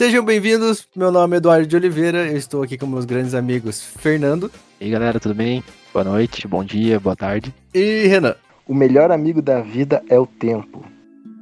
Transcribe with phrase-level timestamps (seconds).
[0.00, 3.82] Sejam bem-vindos, meu nome é Eduardo de Oliveira, eu estou aqui com meus grandes amigos
[3.82, 4.50] Fernando.
[4.80, 5.62] E aí galera, tudo bem?
[5.92, 7.54] Boa noite, bom dia, boa tarde.
[7.74, 8.34] E Renan.
[8.66, 10.82] O melhor amigo da vida é o tempo.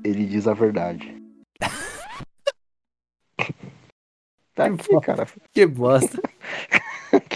[0.03, 1.15] Ele diz a verdade.
[4.57, 5.29] tá aqui, cara.
[5.55, 6.21] Que bosta.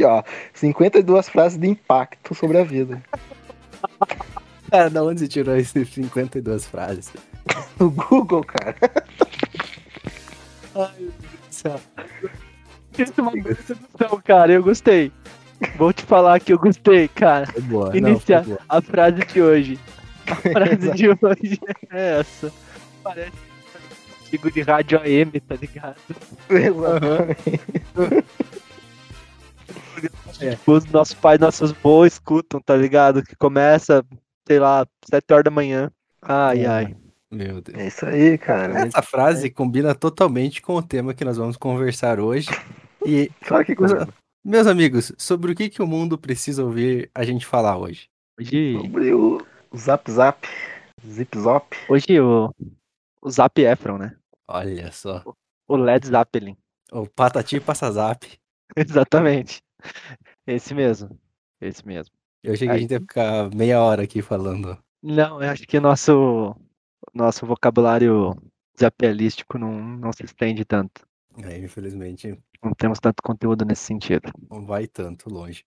[0.02, 0.22] aqui, ó.
[0.54, 3.02] 52 frases de impacto sobre a vida.
[4.70, 7.12] Cara, da onde você tirou essas 52 frases?
[7.78, 8.76] No Google, cara.
[10.76, 11.80] Ai, meu Deus do céu.
[12.96, 14.52] Isso é uma coisa do céu, cara.
[14.52, 15.10] Eu gostei.
[15.76, 17.46] Vou te falar que eu gostei, cara.
[17.46, 17.96] Foi boa.
[17.96, 19.80] Iniciar não, a frase de hoje.
[20.28, 21.60] A frase de hoje
[21.90, 22.52] é essa.
[23.02, 25.96] Parece um artigo de rádio AM, tá ligado?
[26.48, 27.64] Exatamente.
[30.38, 33.22] Tipo, os nossos pais, nossos avós escutam, tá ligado?
[33.22, 34.04] Que começa,
[34.46, 35.90] sei lá, 7 horas da manhã.
[36.20, 36.66] Ai, É.
[36.66, 36.96] ai.
[37.30, 37.78] Meu Deus.
[37.78, 38.86] É isso aí, cara.
[38.86, 42.48] Essa frase combina totalmente com o tema que nós vamos conversar hoje.
[43.06, 44.06] E, Claro que coisa.
[44.44, 48.08] meus amigos, sobre o que, que o mundo precisa ouvir a gente falar hoje?
[48.38, 49.40] Hoje, Sobre o
[49.74, 50.46] Zap Zap.
[51.06, 51.74] Zip Zop.
[51.88, 52.54] hoje o,
[53.22, 54.14] o Zap Efron, né?
[54.46, 55.24] Olha só.
[55.66, 56.56] O Led Zeppelin.
[56.92, 58.26] O Patati Passa Zap.
[58.76, 59.62] Exatamente.
[60.46, 61.18] Esse mesmo.
[61.60, 62.14] Esse mesmo.
[62.42, 64.76] Eu achei que a gente ia ficar meia hora aqui falando.
[65.02, 66.54] Não, eu acho que nosso
[67.14, 68.34] nosso vocabulário
[68.78, 71.06] zapialístico não, não se estende tanto.
[71.42, 74.30] É, infelizmente, Não temos tanto conteúdo nesse sentido.
[74.50, 75.64] não vai tanto longe.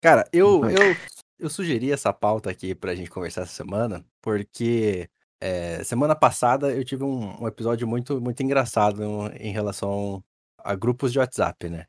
[0.00, 0.96] Cara, eu, eu,
[1.38, 5.08] eu sugeri essa pauta aqui pra gente conversar essa semana, porque
[5.40, 9.02] é, semana passada eu tive um, um episódio muito, muito engraçado
[9.38, 10.22] em relação
[10.58, 11.86] a grupos de WhatsApp, né?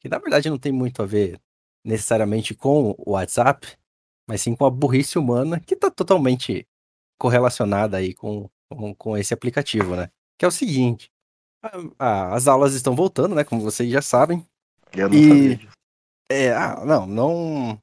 [0.00, 1.40] Que na verdade não tem muito a ver
[1.84, 3.76] necessariamente com o WhatsApp,
[4.28, 6.66] mas sim com a burrice humana, que tá totalmente
[7.18, 10.10] correlacionada aí com, com, com esse aplicativo, né?
[10.38, 11.10] Que é o seguinte.
[11.62, 13.44] a- a- as aulas estão voltando, né?
[13.44, 14.42] Como vocês já sabem.
[14.94, 15.72] Eu não E- sabia disso.
[16.32, 17.82] É, ah, não, não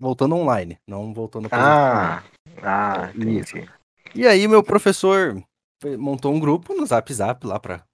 [0.00, 2.22] voltando online, não voltando Ah,
[2.62, 3.56] ah, Isso.
[3.58, 3.70] entendi.
[4.14, 5.42] E aí meu professor
[5.82, 7.84] fe- montou um grupo no Zap Zap lá para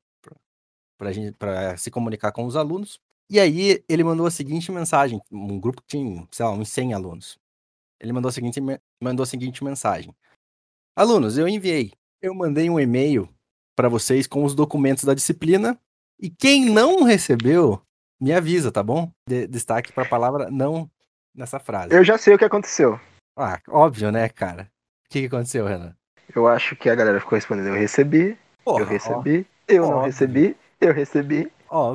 [0.98, 3.00] para gente para se comunicar com os alunos.
[3.30, 6.94] E aí ele mandou a seguinte mensagem, um grupo que tinha, sei lá, uns 100
[6.94, 7.38] alunos.
[8.00, 8.60] Ele mandou a seguinte
[9.02, 10.14] mandou a seguinte mensagem:
[10.96, 13.28] Alunos, eu enviei, eu mandei um e-mail
[13.76, 15.78] para vocês com os documentos da disciplina
[16.20, 17.80] e quem não recebeu,
[18.20, 19.10] me avisa, tá bom?
[19.28, 20.90] De- destaque para a palavra não
[21.34, 21.94] nessa frase.
[21.94, 22.98] Eu já sei o que aconteceu.
[23.36, 24.70] Ah, óbvio, né, cara?
[25.06, 25.94] O que, que aconteceu, Renan?
[26.34, 30.06] Eu acho que a galera ficou respondendo: eu recebi, Porra, eu recebi, eu não óbvio.
[30.06, 31.52] recebi, eu recebi.
[31.68, 31.92] ó-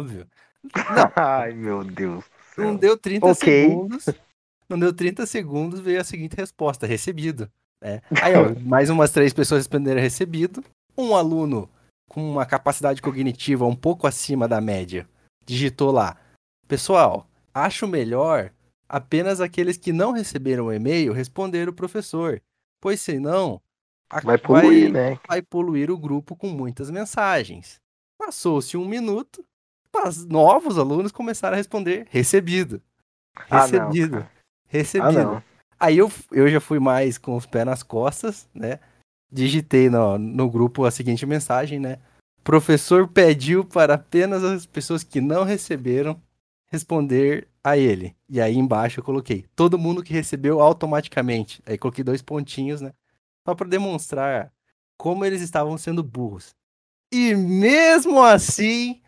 [0.65, 1.13] Óbvio.
[1.15, 2.25] Ai, meu Deus.
[2.55, 3.35] do Não deu 30 Ok.
[3.63, 4.05] segundos.
[4.69, 7.49] Não deu 30 segundos, veio a seguinte resposta: recebido.
[7.81, 8.01] É.
[8.21, 10.63] Aí, ó, mais umas três pessoas responderam recebido.
[10.97, 11.69] Um aluno
[12.09, 15.07] com uma capacidade cognitiva um pouco acima da média
[15.45, 16.17] digitou lá:
[16.67, 18.51] Pessoal, acho melhor
[18.87, 22.41] apenas aqueles que não receberam o e-mail responder o professor,
[22.79, 23.59] pois senão
[24.23, 25.19] Vai poluir, né?
[25.27, 27.77] vai poluir o grupo com muitas mensagens.
[28.17, 29.43] Passou-se um minuto,
[30.27, 32.81] novos alunos começaram a responder recebido.
[33.49, 34.11] Ah, Recebido.
[34.17, 34.31] cara.
[34.67, 35.19] recebido.
[35.19, 35.43] Ah.
[35.79, 38.79] Aí eu, eu já fui mais com os pés nas costas, né?
[39.31, 41.97] Digitei no, no grupo a seguinte mensagem, né?
[42.43, 46.21] Professor pediu para apenas as pessoas que não receberam
[46.71, 48.15] responder a ele.
[48.29, 51.61] E aí embaixo eu coloquei todo mundo que recebeu automaticamente.
[51.65, 52.93] Aí coloquei dois pontinhos, né?
[53.47, 54.51] Só para demonstrar
[54.97, 56.55] como eles estavam sendo burros.
[57.13, 59.01] E mesmo assim,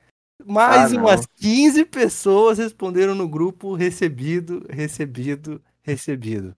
[0.44, 1.02] mais Ah, não.
[1.06, 6.56] umas 15 pessoas responderam no grupo recebido, recebido, recebido.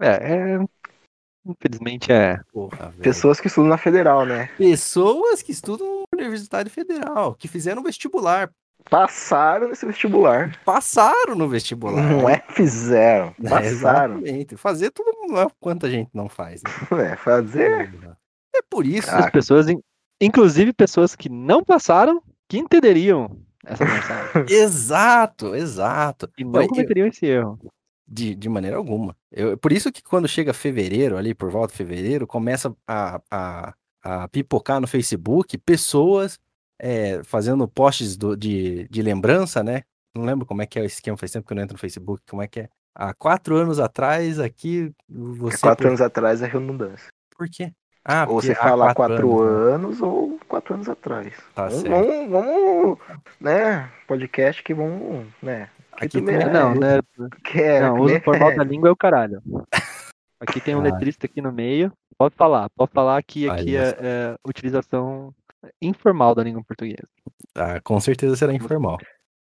[0.00, 0.58] É, é-
[1.46, 2.38] infelizmente é.
[2.52, 2.92] Porra.
[3.00, 4.48] Pessoas que estudam na federal, né?
[4.58, 8.50] Pessoas que estudam na Universidade Federal, que fizeram vestibular,
[8.88, 10.56] Passaram nesse vestibular.
[10.64, 12.00] passaram no vestibular.
[12.08, 13.34] Não é fizeram.
[13.42, 13.64] É, Passaram.
[14.18, 14.56] exatamente.
[14.56, 16.70] Fazer tudo não é quanta gente não faz, né?
[17.12, 17.90] É, fazer.
[18.54, 19.10] É por isso.
[19.10, 19.80] Ah, As pessoas, in-
[20.20, 24.44] inclusive pessoas que não passaram, que entenderiam essa mensagem.
[24.50, 26.30] Exato, exato.
[26.38, 27.58] E não eu- cometeriam esse erro.
[28.08, 29.16] De, de maneira alguma.
[29.32, 33.74] Eu, por isso que quando chega fevereiro, ali por volta de fevereiro, começa a, a,
[34.00, 36.38] a pipocar no Facebook pessoas
[36.78, 39.82] é, fazendo posts do- de, de lembrança, né?
[40.14, 41.80] Não lembro como é que é o esquema, faz tempo que eu não entro no
[41.80, 42.68] Facebook, como é que é.
[42.94, 45.58] Há quatro anos atrás, aqui, você...
[45.58, 47.08] quatro anos atrás é redundância.
[47.36, 47.72] Por quê?
[48.08, 51.26] Ah, ou você há fala quatro, anos, anos, ou quatro anos atrás.
[51.26, 51.32] né?
[51.54, 51.90] Tá vamos, certo.
[51.90, 52.98] vamos, vamos,
[53.40, 53.90] né?
[54.06, 55.68] Podcast que vamos, né?
[55.92, 56.48] Aqui também é.
[56.50, 57.00] Não, né?
[57.42, 58.54] Que é, Não, uso é que formal é?
[58.56, 59.42] da língua é o caralho.
[60.38, 60.82] Aqui tem um Ah.
[60.82, 61.90] letrista aqui no meio.
[62.18, 65.34] Pode falar, pode falar que aqui Olha é, é utilização
[65.80, 67.08] informal da língua portuguesa.
[67.56, 68.98] Ah, com certeza será informal.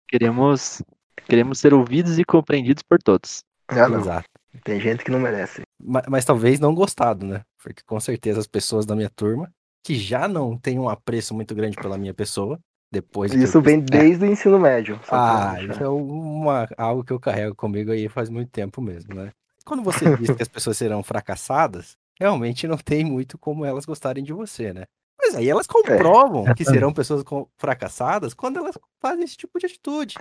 [0.07, 0.83] Queremos,
[1.27, 3.43] queremos ser ouvidos e compreendidos por todos.
[3.69, 3.89] Ah.
[3.89, 4.29] Exato.
[4.65, 5.63] Tem gente que não merece.
[5.83, 7.41] Ma- Mas, talvez não gostado, né?
[7.63, 9.51] Porque com certeza as pessoas da minha turma,
[9.85, 12.59] que já não têm um apreço muito grande pela minha pessoa,
[12.91, 15.01] depois que eu Isso vem fiz- desde o ensino médio.
[15.11, 19.33] Ah, isso é uma, algo que eu carrego comigo aí faz muito tempo mesmo, né?
[19.65, 24.23] Quando você diz que as pessoas serão fracassadas, realmente não tem muito como elas gostarem
[24.25, 24.85] de você, né?
[25.19, 27.23] Mas aí elas comprovam que serão pessoas
[27.57, 30.17] fracassadas quando elas fazem esse tipo de atitude.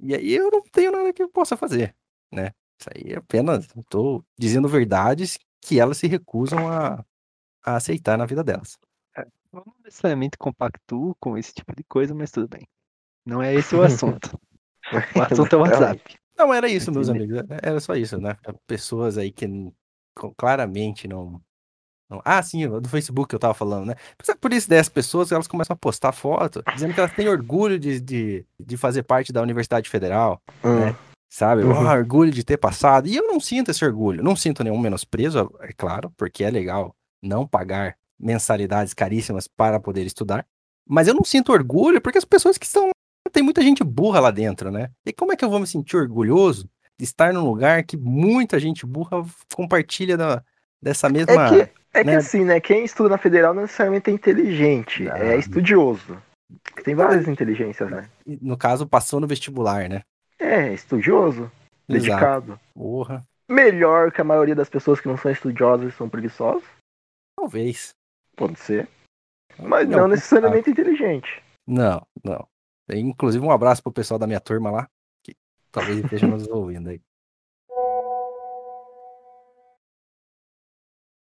[0.00, 1.94] E aí eu não tenho nada que eu possa fazer,
[2.32, 2.50] né?
[2.80, 7.04] Isso aí é apenas estou dizendo verdades que elas se recusam a,
[7.64, 8.76] a aceitar na vida delas.
[9.16, 12.66] Eu não necessariamente compactuo com esse tipo de coisa, mas tudo bem.
[13.24, 14.38] Não é esse o assunto.
[15.14, 16.16] O assunto é o WhatsApp.
[16.36, 17.38] Não, era isso, meus amigos.
[17.38, 18.36] é- Era só isso, né?
[18.66, 19.46] Pessoas aí que
[20.36, 21.40] claramente não.
[22.10, 23.94] não- Ah, sim, do Facebook eu tava falando, né?
[24.28, 27.78] É Por isso, dessas pessoas, elas começam a postar foto, dizendo que elas têm orgulho
[27.78, 30.92] de, de, de fazer parte da Universidade Federal, Hum.
[31.34, 31.64] Sabe?
[31.64, 31.88] Uhum.
[31.88, 33.08] Ah, orgulho de ter passado.
[33.08, 34.22] E eu não sinto esse orgulho.
[34.22, 40.06] Não sinto nenhum menosprezo, é claro, porque é legal não pagar mensalidades caríssimas para poder
[40.06, 40.46] estudar.
[40.88, 42.90] Mas eu não sinto orgulho porque as pessoas que estão
[43.32, 44.90] tem muita gente burra lá dentro, né?
[45.04, 48.60] E como é que eu vou me sentir orgulhoso de estar num lugar que muita
[48.60, 50.40] gente burra compartilha da,
[50.80, 51.32] dessa mesma.
[51.32, 52.16] É que, é que né?
[52.16, 52.60] assim, né?
[52.60, 56.16] Quem estuda na federal não necessariamente é inteligente, é estudioso.
[56.84, 58.08] Tem várias inteligências, né?
[58.24, 60.02] No caso, passou no vestibular, né?
[60.44, 61.50] É, estudioso,
[61.88, 61.88] Exato.
[61.88, 62.60] dedicado.
[62.74, 63.26] Porra.
[63.48, 66.62] Melhor que a maioria das pessoas que não são estudiosas e são preguiçosas,
[67.36, 67.94] Talvez.
[68.36, 68.88] pode ser.
[69.58, 71.42] Mas Não, não necessariamente inteligente.
[71.66, 72.46] Não, não.
[72.90, 74.88] Inclusive, um abraço pro pessoal da minha turma lá,
[75.22, 75.34] que
[75.72, 77.00] talvez esteja nos ouvindo aí.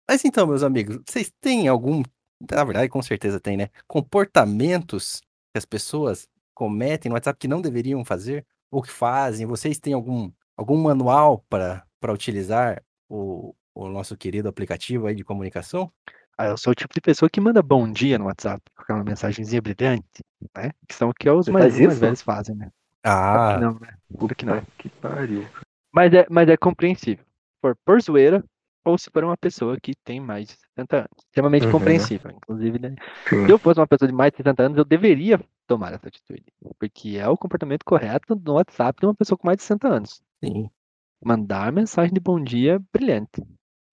[0.10, 2.04] Mas então, meus amigos, vocês têm algum.
[2.52, 3.70] Na verdade, com certeza tem, né?
[3.88, 5.22] Comportamentos
[5.54, 9.46] que as pessoas cometem no WhatsApp que não deveriam fazer ou que fazem?
[9.46, 15.92] Vocês têm algum, algum manual para utilizar o, o nosso querido aplicativo aí de comunicação?
[16.36, 19.04] Ah, eu sou o tipo de pessoa que manda bom dia no WhatsApp, com aquela
[19.04, 20.24] mensagenzinha brilhante,
[20.58, 20.72] né?
[20.88, 22.72] Que são o que os mais, mais velhos fazem, né?
[23.04, 23.96] Ah, Não, né?
[24.18, 24.56] Claro que não.
[24.56, 25.48] Puta Que pariu.
[25.92, 27.24] Mas é, mas é compreensível.
[27.62, 28.44] For por zoeira,
[28.86, 31.10] ou se for uma pessoa que tem mais de 60 anos.
[31.26, 31.72] Extremamente Uhum.
[31.72, 32.32] compreensível.
[32.32, 32.96] Inclusive, né?
[33.30, 33.46] Sim.
[33.46, 36.44] Se eu fosse uma pessoa de mais de 60 anos, eu deveria tomar essa atitude.
[36.80, 40.22] Porque é o comportamento correto no WhatsApp de uma pessoa com mais de 60 anos.
[40.44, 40.70] sim.
[41.26, 43.42] Mandar mensagem de bom dia brilhante.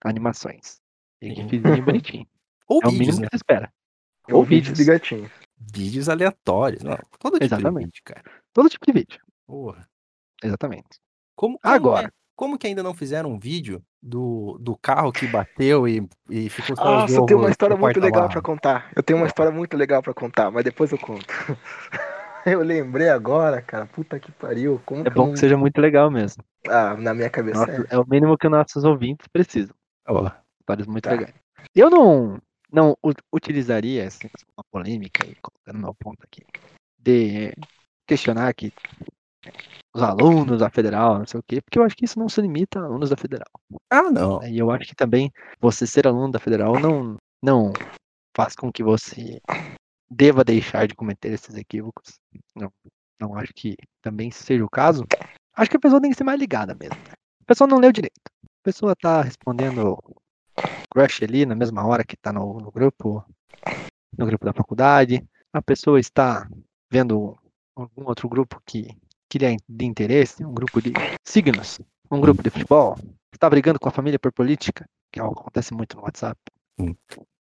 [0.03, 0.81] Animações.
[1.21, 1.29] E
[2.03, 2.27] bonitinho.
[2.67, 3.27] Ou É o vídeos, mínimo né?
[3.27, 3.73] que se espera.
[4.29, 5.31] Ou Ou vídeos de gatinho.
[5.73, 6.83] Vídeos aleatórios.
[6.83, 7.85] Não, todo tipo de Exatamente.
[7.85, 8.23] vídeo, cara.
[8.51, 9.21] Todo tipo de vídeo.
[9.47, 9.87] Porra.
[10.43, 10.99] Exatamente.
[11.35, 12.07] Como, como Agora.
[12.07, 16.49] é- como que ainda não fizeram um vídeo do, do carro que bateu e, e
[16.49, 18.91] ficou só os Nossa, eu tenho uma história muito legal pra contar.
[18.95, 21.25] Eu tenho uma história muito legal pra contar, mas depois eu conto.
[22.43, 23.85] Eu lembrei agora, cara.
[23.85, 24.81] Puta que pariu.
[24.83, 26.43] Como É que bom não- que seja muito legal mesmo.
[26.67, 27.95] Ah, na minha cabeça Nossa, é.
[27.95, 29.75] é o mínimo que nossos ouvintes precisam.
[30.07, 30.27] Ó,
[30.59, 31.11] Histórias muito Tá.
[31.11, 31.35] legais.
[31.75, 32.39] Eu não,
[32.73, 32.97] não
[33.31, 34.27] utilizaria essa
[34.57, 36.41] uma polêmica aí, colocando meu ponto aqui,
[36.97, 37.53] de
[38.07, 38.73] questionar que
[39.93, 42.41] os alunos da federal, não sei o quê, porque eu acho que isso não se
[42.41, 43.49] limita a alunos da federal.
[43.89, 44.41] Ah, não.
[44.43, 47.73] E eu acho que também você ser aluno da federal não, não
[48.35, 49.41] faz com que você
[50.09, 52.19] deva deixar de cometer esses equívocos.
[52.55, 52.71] Não,
[53.19, 55.05] não acho que também seja o caso.
[55.55, 56.95] Acho que a pessoa tem que ser mais ligada mesmo.
[56.95, 57.13] né?
[57.41, 58.19] A pessoa não leu direito.
[58.43, 59.97] A pessoa tá respondendo
[60.93, 63.25] crush ali na mesma hora que tá no, no grupo,
[64.17, 65.25] no grupo da faculdade.
[65.53, 66.47] A pessoa está
[66.89, 67.37] vendo
[67.75, 68.87] algum outro grupo que,
[69.31, 70.91] que lhe é de interesse, um grupo de
[71.23, 71.79] signos,
[72.11, 72.97] um grupo de futebol,
[73.31, 76.37] está brigando com a família por política, que é algo que acontece muito no WhatsApp.
[76.77, 76.93] Hum.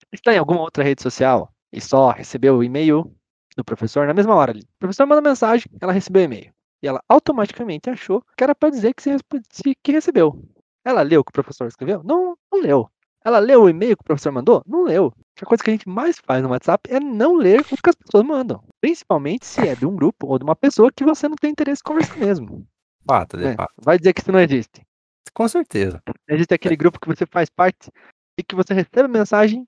[0.10, 3.14] Está em alguma outra rede social e só recebeu o e-mail
[3.58, 4.62] do professor na mesma hora ali.
[4.62, 6.54] O professor manda mensagem, ela recebeu o e-mail.
[6.82, 10.42] E ela automaticamente achou que era para dizer que, se- que recebeu.
[10.86, 12.02] Ela leu o que o professor escreveu?
[12.06, 12.90] Não, não leu.
[13.26, 14.62] Ela leu o e-mail que o professor mandou?
[14.68, 15.12] Não leu.
[15.42, 17.96] A coisa que a gente mais faz no WhatsApp é não ler o que as
[17.96, 18.64] pessoas mandam.
[18.80, 21.82] Principalmente se é de um grupo ou de uma pessoa que você não tem interesse
[21.84, 22.68] em conversar mesmo.
[23.08, 23.56] Fato, de né?
[23.56, 23.74] fato.
[23.84, 24.86] Vai dizer que isso não existe.
[25.34, 26.02] Com certeza.
[26.30, 27.90] Existe aquele grupo que você faz parte
[28.40, 29.68] e que você recebe a mensagem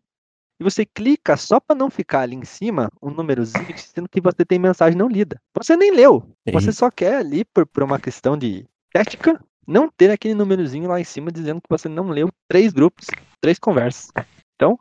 [0.60, 4.46] e você clica só para não ficar ali em cima um númerozinho dizendo que você
[4.46, 5.42] tem mensagem não lida.
[5.56, 6.24] Você nem leu.
[6.54, 11.00] Você só quer ali por, por uma questão de ética não ter aquele númerozinho lá
[11.00, 13.06] em cima dizendo que você não leu três grupos,
[13.42, 14.12] três conversas.
[14.56, 14.80] Então,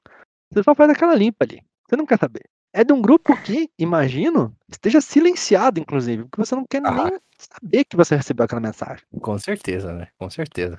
[0.52, 1.60] você só faz aquela limpa ali.
[1.88, 2.42] Você não quer saber.
[2.72, 7.18] É de um grupo que, imagino, esteja silenciado, inclusive, porque você não quer Ah, nem
[7.38, 9.02] saber que você recebeu aquela mensagem.
[9.20, 10.08] Com certeza, né?
[10.18, 10.78] Com certeza.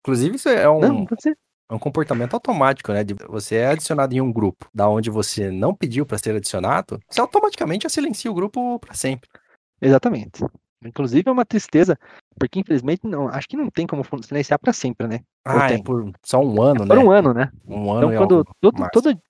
[0.00, 1.30] Inclusive, isso é um, Não, você.
[1.30, 3.02] é um comportamento automático, né?
[3.02, 7.00] De você é adicionado em um grupo da onde você não pediu para ser adicionado,
[7.08, 9.28] você automaticamente já silencia o grupo para sempre.
[9.80, 10.44] Exatamente.
[10.84, 11.98] Inclusive é uma tristeza,
[12.38, 15.20] porque infelizmente não, acho que não tem como silenciar pra sempre, né?
[15.44, 15.82] Ah, é tem?
[15.82, 16.94] por só um ano, É né?
[16.94, 17.50] por um ano, né?
[17.66, 19.22] Um ano Então e quando todo, todo,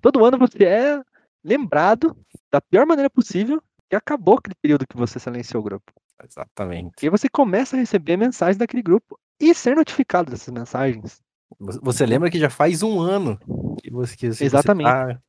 [0.00, 1.02] todo ano você é
[1.44, 2.16] lembrado
[2.50, 5.92] da pior maneira possível que acabou aquele período que você silenciou o grupo.
[6.22, 6.94] Exatamente.
[7.02, 11.20] E aí você começa a receber mensagens daquele grupo e ser notificado dessas mensagens.
[11.58, 13.38] Você- Você lembra que já faz um ano
[13.82, 14.86] que você, que você Exatamente.
[14.90, 15.20] tá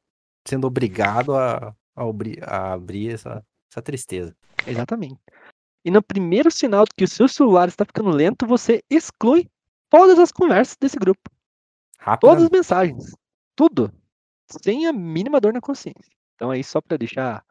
[0.47, 2.03] sendo obrigado a, a,
[2.47, 4.33] a abrir essa, essa tristeza.
[4.65, 5.19] Exatamente.
[5.85, 9.47] E no primeiro sinal de que o seu celular está ficando lento, você exclui
[9.87, 11.29] todas as conversas desse grupo.
[11.99, 12.27] Rápido.
[12.27, 13.15] Todas as mensagens.
[13.55, 13.93] Tudo.
[14.63, 16.11] Sem a mínima dor na consciência.
[16.35, 17.45] Então aí, só para deixar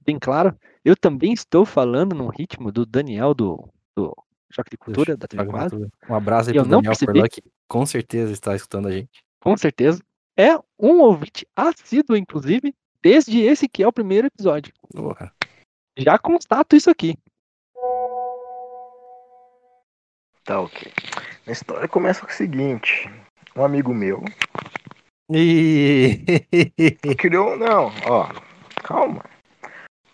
[0.00, 4.14] bem claro, eu também estou falando num ritmo do Daniel do, do
[4.50, 7.12] Choque de Cultura, da TV Quadro, Um abraço aí eu pro não Daniel percebi.
[7.12, 9.24] Forlan, que com certeza está escutando a gente.
[9.40, 10.02] com certeza.
[10.36, 14.72] É um ouvinte assíduo, inclusive, desde esse que é o primeiro episódio.
[14.94, 15.34] Porra.
[15.98, 17.16] Já constato isso aqui.
[20.44, 20.92] Tá ok.
[21.46, 23.10] A história começa com o seguinte:
[23.56, 24.24] um amigo meu
[25.30, 26.20] E...
[27.16, 27.56] criou.
[27.56, 28.28] Não, ó,
[28.82, 29.24] calma.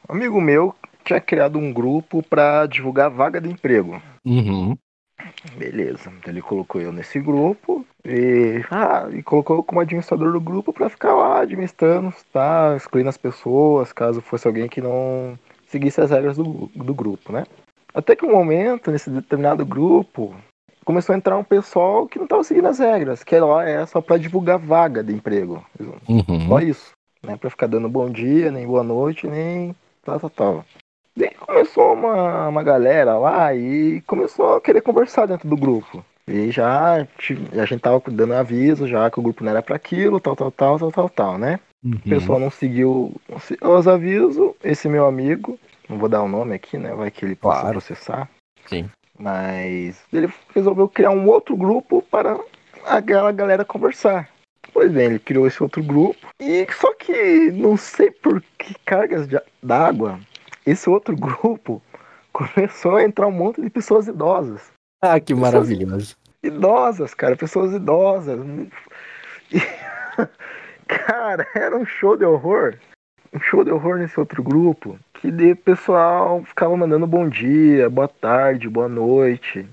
[0.08, 4.02] Um amigo meu tinha criado um grupo pra divulgar vaga de emprego.
[4.24, 4.76] Uhum.
[5.56, 6.10] Beleza.
[6.10, 10.88] Então ele colocou eu nesse grupo e, ah, e colocou como administrador do grupo pra
[10.88, 12.74] ficar lá administrando, tá?
[12.76, 17.44] Excluindo as pessoas, caso fosse alguém que não seguisse as regras do, do grupo, né?
[17.98, 20.32] Até que um momento, nesse determinado grupo,
[20.84, 24.00] começou a entrar um pessoal que não tava seguindo as regras, que era, era só
[24.00, 25.66] pra divulgar vaga de emprego.
[26.08, 26.46] Uhum.
[26.46, 26.92] Só isso.
[27.20, 27.36] Né?
[27.36, 29.74] Pra ficar dando bom dia, nem boa noite, nem
[30.04, 30.64] tal, tal, tal.
[31.16, 36.04] Daí começou uma, uma galera lá e começou a querer conversar dentro do grupo.
[36.28, 40.20] E já a gente tava dando aviso já que o grupo não era pra aquilo,
[40.20, 41.58] tal, tal, tal, tal, tal, tal, né?
[41.84, 41.94] Uhum.
[41.94, 43.12] O pessoal não seguiu
[43.60, 44.52] os avisos.
[44.62, 46.94] Esse meu amigo, não vou dar o nome aqui, né?
[46.94, 47.78] Vai que ele possa Claro.
[47.78, 48.28] processar.
[48.66, 48.88] Sim.
[49.18, 52.38] Mas ele resolveu criar um outro grupo para
[52.84, 54.28] aquela galera conversar.
[54.72, 56.26] Pois bem, ele criou esse outro grupo.
[56.38, 60.20] E só que não sei por que cargas de- d'água,
[60.66, 61.82] esse outro grupo
[62.32, 64.70] começou a entrar um monte de pessoas idosas.
[65.02, 66.16] Ah, que maravilhoso.
[66.42, 68.38] Idosas, cara, pessoas idosas.
[69.50, 69.58] E,
[70.86, 72.76] cara, era um show de horror.
[73.32, 74.98] Um show de horror nesse outro grupo.
[75.20, 79.68] Que de pessoal ficava mandando bom dia, boa tarde, boa noite.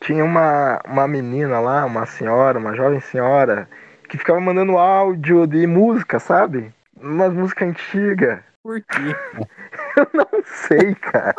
[0.00, 3.68] Tinha uma, uma menina lá, uma senhora, uma jovem senhora,
[4.08, 6.74] que ficava mandando áudio de música, sabe?
[7.00, 8.40] Umas músicas antigas.
[8.64, 9.14] Por quê?
[9.96, 11.34] Eu não sei, cara.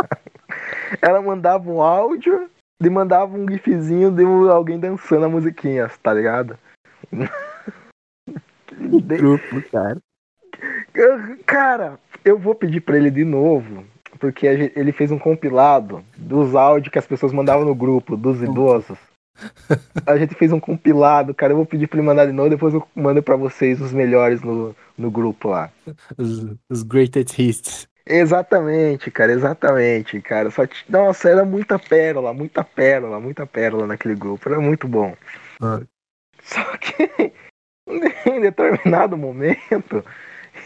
[1.01, 2.49] Ela mandava um áudio
[2.81, 6.57] e mandava um gifzinho de alguém dançando a musiquinha, tá ligado?
[7.11, 9.97] De- Grupo, cara.
[11.45, 13.85] Cara, eu vou pedir pra ele de novo,
[14.19, 18.97] porque ele fez um compilado dos áudios que as pessoas mandavam no grupo, dos idosos.
[20.05, 21.53] A gente fez um compilado, cara.
[21.53, 24.41] Eu vou pedir pra ele mandar de novo, depois eu mando pra vocês os melhores
[24.41, 25.71] no, no grupo lá.
[26.17, 27.87] Os, os greatest hits.
[28.05, 30.51] Exatamente, cara, exatamente, cara.
[30.51, 34.47] Só t- Nossa, era muita pérola, muita pérola, muita pérola naquele grupo.
[34.47, 35.15] Era muito bom.
[35.61, 35.81] Ah.
[36.43, 37.31] Só que
[38.29, 40.03] em determinado momento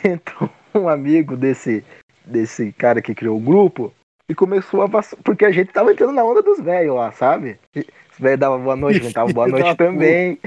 [0.08, 1.84] entrou um amigo desse,
[2.26, 3.94] desse cara que criou o grupo
[4.30, 5.16] e começou a vass...
[5.24, 7.60] porque a gente tava entrando na onda dos velhos lá, sabe?
[7.76, 7.80] E
[8.12, 10.40] Os velhos davam boa noite, a gente dava boa noite também.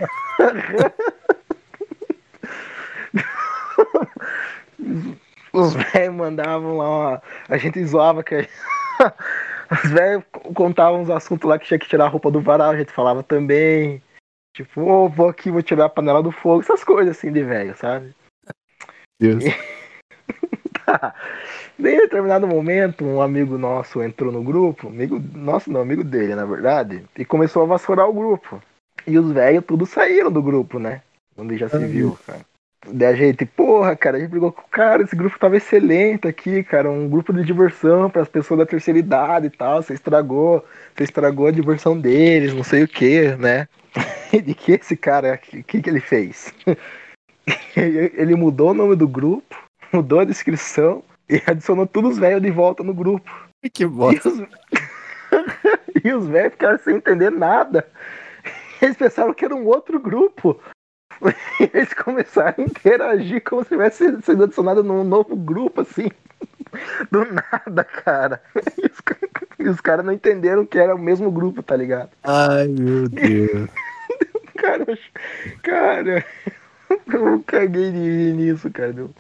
[5.53, 8.37] Os velhos mandavam lá, uma- a gente zoava que
[9.85, 10.23] os velhos
[10.55, 13.23] contavam uns assuntos lá que tinha que tirar a roupa do varal, a gente falava
[13.23, 14.01] também.
[14.55, 17.75] Tipo, ô, vou aqui, vou tirar a panela do fogo, essas coisas assim de velho,
[17.77, 18.15] sabe?
[19.21, 19.45] Deus.
[20.85, 21.15] Tá.
[21.79, 26.45] Em determinado momento, um amigo nosso entrou no grupo, amigo nosso não, amigo dele, na
[26.45, 28.61] verdade, e começou a vassourar o grupo.
[29.07, 31.03] E os velhos tudo saíram do grupo, né?
[31.37, 32.41] Onde já se Ah, viu, cara.
[32.89, 36.27] Daí a gente, porra, cara, a gente brigou com o cara, esse grupo tava excelente
[36.27, 39.95] aqui, cara, um grupo de diversão para as pessoas da terceira idade e tal, você
[39.95, 40.65] estragou,
[40.97, 43.69] você estragou a diversão deles, não sei o que, né?
[44.33, 46.55] De que esse cara, o que, que ele fez?
[47.77, 49.57] Ele mudou o nome do grupo,
[49.93, 53.31] mudou a descrição e adicionou todos os velhos de volta no grupo.
[53.73, 54.29] Que bosta.
[54.29, 54.39] os,
[56.05, 57.87] e os velhos ficaram sem entender nada.
[58.81, 60.59] Eles pensaram que era um outro grupo.
[61.61, 66.09] E eles começaram a interagir como se tivesse sido adicionado num novo grupo, assim.
[67.11, 68.43] Do nada, cara.
[68.79, 69.03] E os,
[69.59, 72.11] e os caras não entenderam que era o mesmo grupo, tá ligado?
[72.23, 73.69] Ai, meu Deus.
[74.57, 74.99] Cara,
[75.63, 76.25] cara,
[77.13, 78.93] eu caguei de rir nisso, cara.
[78.97, 79.11] Eu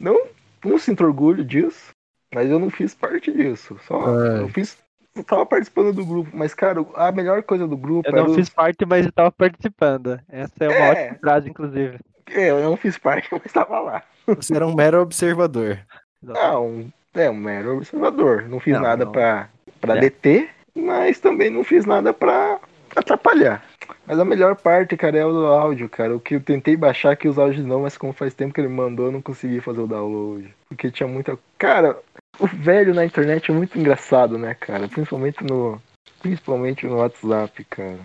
[0.00, 0.26] não,
[0.64, 1.90] não sinto orgulho disso,
[2.34, 3.78] mas eu não fiz parte disso.
[3.86, 4.42] Só Ai.
[4.42, 4.76] eu fiz.
[5.14, 8.34] Eu tava participando do grupo, mas, cara, a melhor coisa do grupo Eu não o-
[8.34, 10.20] fiz parte, mas estava participando.
[10.28, 10.90] Essa é uma É.
[10.90, 11.98] ótima frase, inclusive.
[12.30, 14.02] É, eu não fiz parte, mas tava lá.
[14.26, 15.78] Você era um mero observador.
[16.22, 18.42] Não, é um mero observador.
[18.48, 19.12] Não fiz Não, nada não.
[19.12, 19.48] pra,
[19.80, 20.00] pra É.
[20.00, 22.60] deter, mas também não fiz nada pra
[22.94, 23.64] atrapalhar.
[24.08, 26.16] Mas a melhor parte, cara, é o áudio, cara.
[26.16, 28.68] O que eu tentei baixar aqui os áudios não, mas como faz tempo que ele
[28.68, 30.48] mandou, eu não consegui fazer o download.
[30.66, 31.38] Porque tinha muita.
[31.58, 31.94] Cara,
[32.40, 34.88] o velho na internet é muito engraçado, né, cara?
[34.88, 35.78] Principalmente no.
[36.22, 37.98] Principalmente no WhatsApp, cara.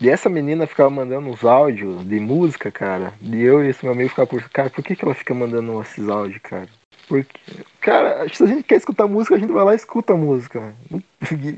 [0.00, 3.12] E essa menina ficava mandando uns áudios de música, cara.
[3.20, 4.48] E eu e esse meu amigo ficavam por.
[4.48, 6.66] Cara, por que, que ela fica mandando esses áudios, cara?
[7.06, 7.38] Porque.
[7.82, 10.74] Cara, se a gente quer escutar música, a gente vai lá e escuta a música.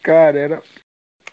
[0.00, 0.62] Cara, era.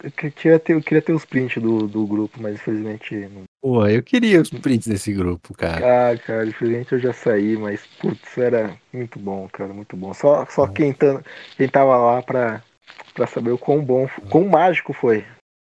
[0.02, 3.42] Eu que- queria ter, eu queria ter os prints do, do grupo, mas infelizmente não.
[3.62, 6.12] Pô, eu queria os prints desse grupo, cara.
[6.12, 10.12] Ah, cara, infelizmente eu já saí, mas putz, era muito bom, cara, muito bom.
[10.14, 11.22] Só, só quem, tá,
[11.56, 12.62] quem tava lá pra,
[13.14, 15.24] pra saber o quão bom, quão mágico foi.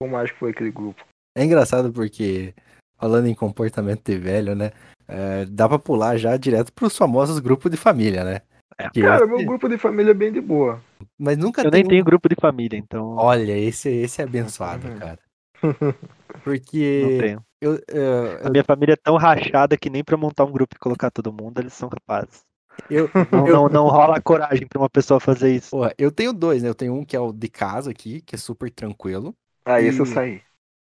[0.02, 1.04] Quão mágico foi aquele grupo.
[1.38, 2.54] É engraçado porque,
[2.98, 4.72] falando em comportamento de velho, né?
[5.08, 8.42] é, dá pra pular já direto pros famosos grupos de família, né?
[8.78, 8.90] É.
[9.02, 10.82] Cara, esse- meu grupo de família é bem de boa.
[11.18, 14.26] Mas nunca Eu tem nem um- tenho grupo de família, então Olha, esse, esse é
[14.26, 15.00] abençoado, Uhum.
[15.00, 15.20] cara.
[16.34, 17.46] não Porque tenho.
[17.62, 20.80] eu, eu, A minha família é tão rachada que nem pra montar um grupo e
[20.80, 22.44] colocar todo mundo, eles são capazes.
[22.90, 25.70] eu, Não, Eu- não, não rola coragem pra uma pessoa fazer isso.
[25.72, 26.70] porra, eu tenho dois, né?
[26.70, 29.36] Eu tenho um que é o de casa aqui, que é super tranquilo.
[29.66, 30.42] Ah, esse eu E- saí.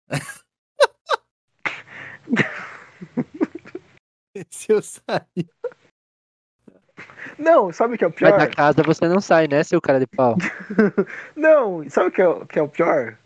[4.35, 5.49] Esse eu saí.
[7.39, 8.39] Não, sabe o que é o Mas pior?
[8.39, 10.37] da casa você não sai, né, seu cara de pau?
[11.37, 13.17] Não, sabe o que é, o que é o pior?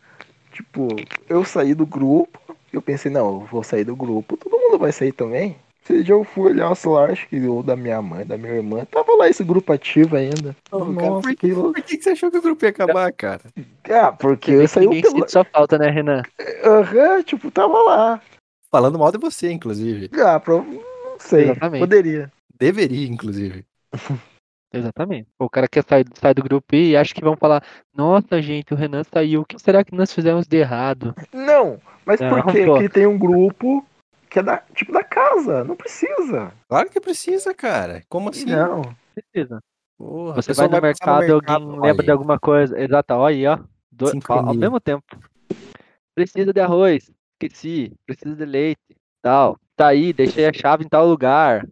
[0.53, 0.89] Tipo,
[1.29, 2.39] eu saí do grupo,
[2.73, 5.57] eu pensei, não, eu vou sair do grupo, todo mundo vai sair também.
[5.85, 8.55] Esse dia eu fui olhar o celular, acho que ou da minha mãe, da minha
[8.55, 10.57] irmã, tava lá esse grupo ativo ainda.
[10.71, 11.55] Cara, Nossa, por que.
[11.55, 13.43] Por que, você achou que o grupo ia acabar, cara?
[13.91, 15.29] Ah, porque eu saí ninguém pelo...
[15.29, 16.23] sua falta, né, Renan?
[16.65, 18.21] Aham, tipo, tava lá.
[18.71, 20.09] Falando mal de você, inclusive.
[20.25, 20.63] Ah, pro...
[20.63, 21.81] não sei, Exatamente.
[21.81, 22.33] poderia.
[22.59, 23.65] Deveria, inclusive.
[24.73, 25.29] Exatamente.
[25.39, 27.63] O cara quer sair, sair do grupo e acha que vão falar:
[27.95, 29.43] Nossa, gente, o Renan saiu.
[29.43, 31.15] O que será que nós fizemos de errado?
[31.33, 32.79] Não, mas Não, por pô.
[32.79, 33.87] que tem um grupo
[34.29, 36.53] que é da, tipo da casa, não precisa.
[36.69, 38.03] Claro que precisa, cara.
[38.09, 38.47] Como assim?
[38.47, 38.83] Não.
[39.15, 39.61] Precisa.
[39.97, 42.77] Porra, Você vai no mercado, e alguém olha lembra de alguma coisa.
[42.81, 43.59] Exato, olha aí, ó.
[43.93, 45.05] Do- ao, ao mesmo tempo.
[46.17, 47.09] Precisa de arroz.
[47.41, 47.93] Esqueci.
[48.05, 48.81] Precisa de leite.
[49.23, 49.57] Tal.
[49.77, 51.65] Tá aí, deixei a chave em tal lugar.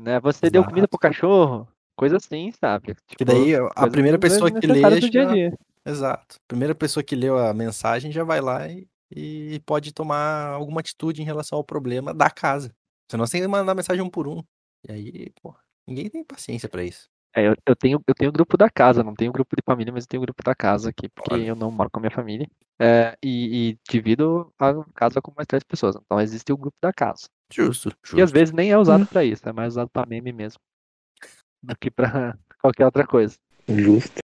[0.00, 0.18] Né?
[0.20, 0.90] Você deu comida Exato.
[0.90, 1.68] pro cachorro.
[1.96, 2.94] Coisa assim, sabe?
[2.94, 4.80] Que Tipo, daí a coisas primeira pessoa que lê.
[4.82, 5.58] do dia já- dia.
[5.84, 6.36] Exato.
[6.36, 10.80] A primeira pessoa que leu a mensagem já vai lá e, e pode tomar alguma
[10.80, 12.72] atitude em relação ao problema da casa.
[13.10, 14.42] Senão você tem que mandar mensagem um por um.
[14.88, 15.54] E aí, pô,
[15.86, 17.08] ninguém tem paciência pra isso.
[17.36, 19.92] É, eu, eu tenho eu tenho o grupo da casa, não tenho grupo de família,
[19.92, 21.46] mas eu tenho o grupo da casa aqui, porque Olha.
[21.46, 22.48] eu não moro com a minha família.
[22.80, 25.96] É, e, e divido a casa com mais três pessoas.
[25.96, 27.28] Então existe o grupo da casa.
[27.52, 27.90] Justo.
[28.02, 28.18] justo.
[28.18, 30.60] E às vezes nem é usado pra isso, é mais usado pra meme mesmo.
[31.62, 33.36] Do que pra qualquer outra coisa.
[33.68, 34.20] Justo.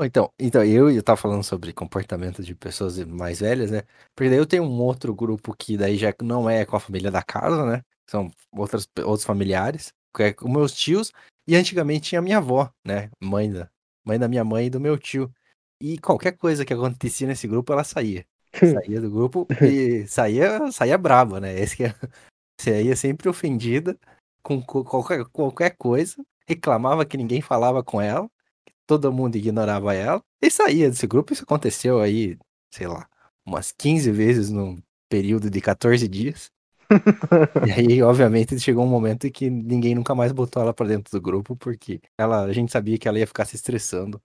[0.00, 3.82] Então, então, eu eu tava falando sobre comportamento de pessoas mais velhas, né?
[4.14, 7.10] Porque daí eu tenho um outro grupo que daí já não é com a família
[7.10, 7.82] da casa, né?
[8.08, 11.12] São outras, outros familiares, que é com meus tios,
[11.46, 13.10] e antigamente tinha a minha avó, né?
[13.20, 13.68] Mãe da,
[14.04, 15.30] mãe da minha mãe e do meu tio.
[15.80, 18.24] E qualquer coisa que acontecia nesse grupo, ela saía.
[18.52, 21.58] Saía do grupo e saía, saía braba, né?
[21.58, 21.94] Esse que é,
[22.60, 23.98] saía sempre ofendida
[24.42, 26.16] com co- qualquer, qualquer coisa,
[26.48, 28.28] reclamava que ninguém falava com ela
[28.86, 31.32] todo mundo ignorava ela e saía desse grupo.
[31.32, 32.38] Isso aconteceu aí,
[32.72, 33.08] sei lá,
[33.46, 36.50] umas 15 vezes num período de 14 dias.
[37.62, 41.10] e aí, obviamente, chegou um momento em que ninguém nunca mais botou ela pra dentro
[41.12, 44.20] do grupo, porque ela, a gente sabia que ela ia ficar se estressando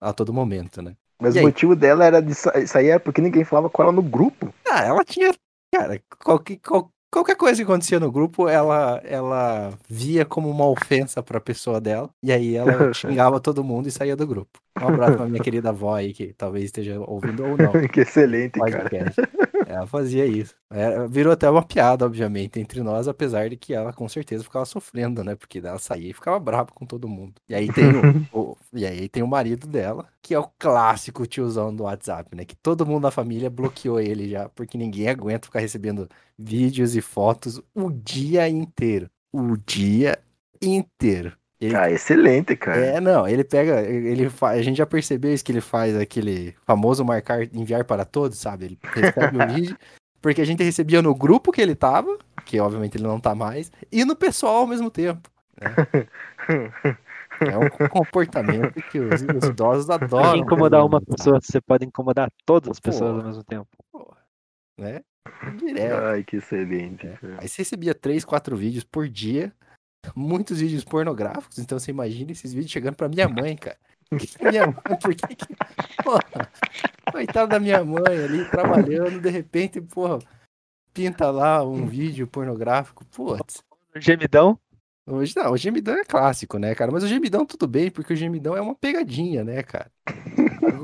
[0.00, 0.96] a todo momento, né?
[1.20, 1.46] Mas E o aí?
[1.46, 4.52] motivo dela era de sa- sair era porque ninguém falava com ela no grupo.
[4.68, 5.32] Ah, ela tinha.
[5.74, 11.22] Cara, qualquer, qual- qualquer coisa que acontecia no grupo, ela, ela via como uma ofensa
[11.22, 12.10] pra pessoa dela.
[12.22, 14.58] E aí ela xingava todo mundo e saía do grupo.
[14.78, 17.72] Um abraço pra minha querida avó aí, que talvez esteja ouvindo ou não.
[17.88, 19.12] que excelente, cara.
[19.76, 20.54] Ela fazia isso.
[20.70, 24.64] Era- virou até uma piada, obviamente, entre nós, apesar de que ela com certeza ficava
[24.64, 25.34] sofrendo, né?
[25.36, 27.34] Porque ela saía e ficava brava com todo mundo.
[27.48, 31.26] E aí tem o, o- e aí tem o marido dela, que é o clássico
[31.26, 32.44] tiozão do WhatsApp, né?
[32.44, 36.08] Que todo mundo da família bloqueou ele já, porque ninguém aguenta ficar recebendo
[36.38, 39.10] vídeos e fotos o dia inteiro.
[39.32, 40.18] O dia
[40.62, 41.36] inteiro.
[41.66, 42.78] Ele, Ah, excelente, cara.
[42.78, 46.54] é, não, ele pega, ele fa- a gente já percebeu isso que ele faz aquele
[46.64, 48.64] famoso marcar, enviar para todos, sabe?
[48.66, 49.76] Ele recebe o vídeo,
[50.20, 53.70] porque a gente recebia no grupo que ele tava, que obviamente ele não tá mais,
[53.90, 55.30] e no pessoal ao mesmo tempo.
[55.60, 55.68] né?
[57.38, 60.36] É um comportamento que os, os idosos adoram.
[60.36, 61.16] Incomodar uma sabe?
[61.16, 63.68] pessoa, você pode incomodar todas as pessoas ao mesmo tempo.
[64.78, 65.02] né?
[65.58, 66.02] Direto.
[66.04, 67.06] Ai, que excelente.
[67.06, 67.18] É.
[67.38, 69.52] Aí você recebia três, quatro vídeos por dia,
[70.14, 73.76] muitos vídeos pornográficos, então você imagina esses vídeos chegando pra minha mãe, cara.
[74.10, 75.46] Que minha mãe, por que que...
[76.02, 76.50] Porra,
[77.10, 80.18] coitada da minha mãe ali, trabalhando, de repente, porra,
[80.94, 83.62] pinta lá um vídeo pornográfico, putz.
[83.96, 84.58] Gemidão?
[85.08, 86.90] Hoje não, o gemidão é clássico, né, cara?
[86.90, 89.90] Mas o gemidão tudo bem, porque o gemidão é uma pegadinha, né, cara?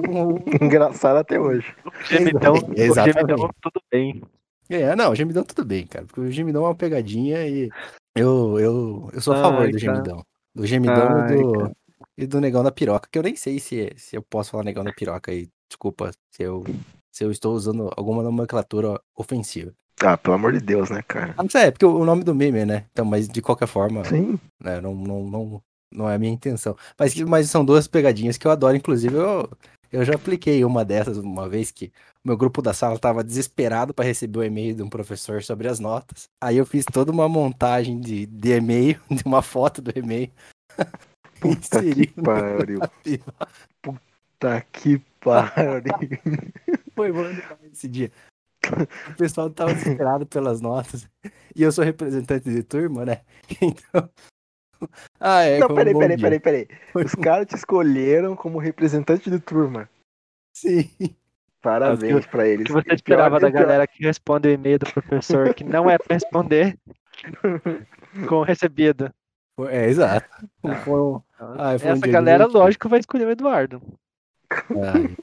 [0.09, 1.67] O- Engraçado até hoje.
[2.05, 3.15] Gemidão, o Exatamente.
[3.15, 4.23] gemidão, tudo bem.
[4.71, 7.69] É, não, o gemidão tudo bem, cara, porque o gemidão é uma pegadinha e
[8.17, 9.95] eu, eu, eu sou a favor Ai, do cara.
[9.95, 10.27] gemidão.
[10.55, 11.73] Do gemidão Ai, e, do,
[12.19, 14.85] e do negão da piroca, que eu nem sei se, se eu posso falar negão
[14.85, 15.49] da piroca aí.
[15.69, 16.63] Desculpa se eu,
[17.11, 19.73] se eu estou usando alguma nomenclatura ofensiva.
[20.03, 21.35] Ah, pelo amor de Deus, né, cara?
[21.39, 22.87] Ah, não sei, é porque o o nome do meme, né?
[22.93, 24.39] Então, mas de qualquer forma, Sim.
[24.61, 26.77] né, não, não, não, não é a minha intenção.
[26.99, 29.49] Mas, mas são duas pegadinhas que eu adoro, inclusive eu,
[29.93, 31.93] eu já apliquei uma dessas uma vez que
[32.25, 35.69] o meu grupo da sala estava desesperado para receber o e-mail de um professor sobre
[35.69, 36.29] as notas.
[36.41, 40.31] Aí eu fiz toda uma montagem de, de e-mail, de uma foto do e-mail.
[41.39, 42.81] Puta que pariu.
[43.83, 46.19] Puta que pariu.
[46.95, 48.11] Foi bom demais esse dia.
[49.11, 51.07] O pessoal tava desesperado pelas notas.
[51.55, 53.21] E eu sou representante de turma, né?
[53.61, 54.09] Então.
[55.21, 55.59] Ah, é.
[55.59, 56.25] Não, foi um peraí, bom peraí, dia.
[56.41, 56.79] peraí, peraí.
[57.07, 59.89] Os caras te escolheram como representante de turma.
[60.57, 60.91] Sim.
[61.63, 62.65] Parabéns pra eles.
[62.65, 65.89] O que você esperava da pior- galera que responde o e-mail do professor que não
[65.89, 66.77] é pra responder
[68.29, 69.13] com recebido?
[69.69, 70.29] É, exato.
[70.85, 72.59] Foi um- Ah, foi um Essa dia galera, divertido.
[72.59, 73.81] lógico, vai escolher o Eduardo.
[74.51, 75.17] Ai,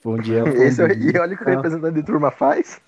[0.00, 0.42] foi um dia.
[0.42, 1.50] foi um Esse, é- dia- e olha o que o Ah.
[1.52, 2.78] representante de turma faz.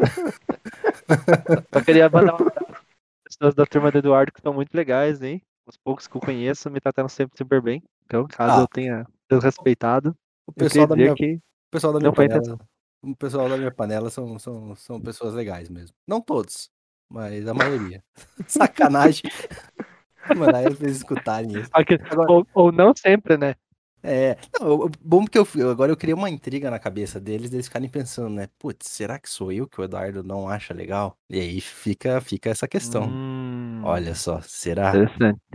[1.73, 2.81] Só queria mandar um abraço para
[3.25, 5.41] pessoas da turma do Eduardo que são muito legais, hein?
[5.69, 7.83] Os poucos que eu conheço me trataram sempre super bem.
[8.07, 8.63] Então, caso Ah.
[8.63, 12.59] eu tenha desrespeitado, O pessoal da minha, que o pessoal da minha panela.
[13.03, 15.95] O pessoal da minha panela são, são, são pessoas legais mesmo.
[16.07, 16.71] Não todos,
[17.09, 18.03] mas a maioria.
[18.49, 19.23] Sacanagem.
[20.31, 21.71] Eles pra eles escutarem isso.
[21.73, 23.55] Agora- ou, ou não sempre, né?
[24.03, 27.89] É, não, bom que eu agora eu criei uma intriga na cabeça deles, deles ficarem
[27.89, 28.49] pensando, né?
[28.59, 31.17] Putz, será que sou eu que o Eduardo não acha legal?
[31.31, 33.05] E aí fica, fica essa questão.
[33.09, 33.38] Hum,
[33.83, 34.93] Olha só, será?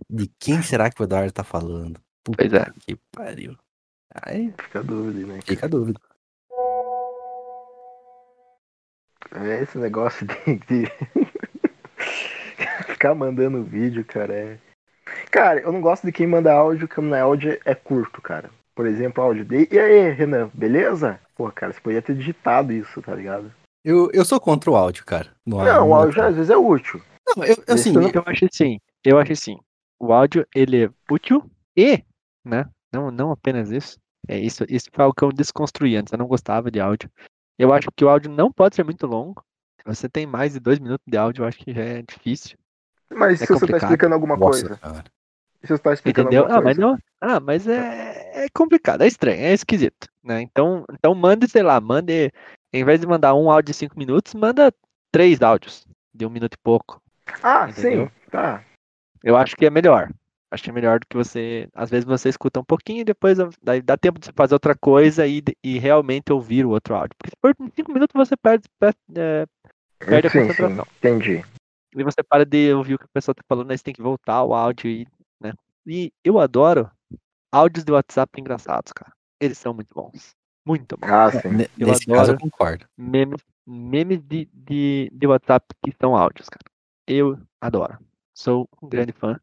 [0.10, 2.00] De quem será que o Eduardo tá falando?
[2.24, 2.66] Puta Pois é.
[2.80, 3.56] que pariu.
[4.24, 5.40] Aí Fica a dúvida, né?
[5.44, 6.00] fica a dúvida.
[9.36, 10.36] É esse negócio de,
[10.68, 10.92] de
[12.86, 14.34] ficar mandando vídeo, cara.
[14.34, 14.58] É...
[15.32, 18.50] Cara, eu não gosto de quem manda áudio, que o áudio é curto, cara.
[18.76, 19.68] Por exemplo, áudio de.
[19.72, 21.20] E aí, Renan, beleza?
[21.36, 23.52] Pô, cara, você podia ter digitado isso, tá ligado?
[23.84, 25.28] Eu, eu sou contra o áudio, cara.
[25.46, 27.02] Não, o no- áudio às vezes é útil.
[27.38, 28.80] Não, eu, assim, Esse eu Eu acho assim.
[29.04, 29.58] Eu acho assim.
[30.00, 32.04] O áudio, ele é útil e,
[32.44, 32.66] né?
[32.92, 33.98] Não, não apenas isso.
[34.28, 36.12] É isso, isso foi algo que eu desconstruí antes.
[36.14, 37.10] Eu não gostava de áudio.
[37.58, 39.44] Eu acho que o áudio não pode ser muito longo.
[39.80, 42.58] Se você tem mais de dois minutos de áudio, eu acho que já é difícil.
[43.12, 43.84] Mas É se você tá complicado.
[43.84, 44.80] explicando alguma nossa coisa.
[44.82, 45.04] senhora.
[45.62, 46.44] Se você tá explicando Entendeu?
[46.44, 46.92] alguma Ah, mas coisa.
[46.92, 46.98] não.
[47.22, 50.42] Ah, mas é, é complicado, é estranho, é esquisito, né?
[50.42, 52.32] Então, então mande, sei lá, mande,
[52.74, 54.74] em vez de mandar um áudio de cinco minutos, manda
[55.12, 57.02] três áudios de um minuto e pouco.
[57.42, 58.08] Ah, Entendeu?
[58.08, 58.64] sim, tá.
[59.24, 60.10] Eu acho que é melhor.
[60.52, 61.68] Acho que é melhor do que você.
[61.74, 64.76] Às vezes você escuta um pouquinho e depois daí dá tempo de você fazer outra
[64.76, 67.16] coisa e, e realmente ouvir o outro áudio.
[67.18, 69.46] Porque se for em cinco minutos você perde, perde, é,
[69.98, 70.86] Perde a sim, sim, concentração.
[70.98, 71.44] entendi.
[71.96, 74.02] e você para de ouvir o que a pessoa tá falando, aí você tem que
[74.02, 75.08] voltar ao áudio e,
[75.42, 75.54] né?
[75.88, 76.90] E eu adoro
[77.52, 79.12] áudios de WhatsApp engraçados, cara.
[79.40, 80.36] Eles são muito bons.
[80.66, 81.10] Muito bons.
[81.10, 81.50] Ah, sim.
[81.78, 82.86] Eu Nesse caso eu concordo.
[82.98, 86.64] Memes, memes de, de, de WhatsApp que são áudios, cara.
[87.08, 87.98] Eu adoro.
[88.34, 89.40] Sou um grande fã.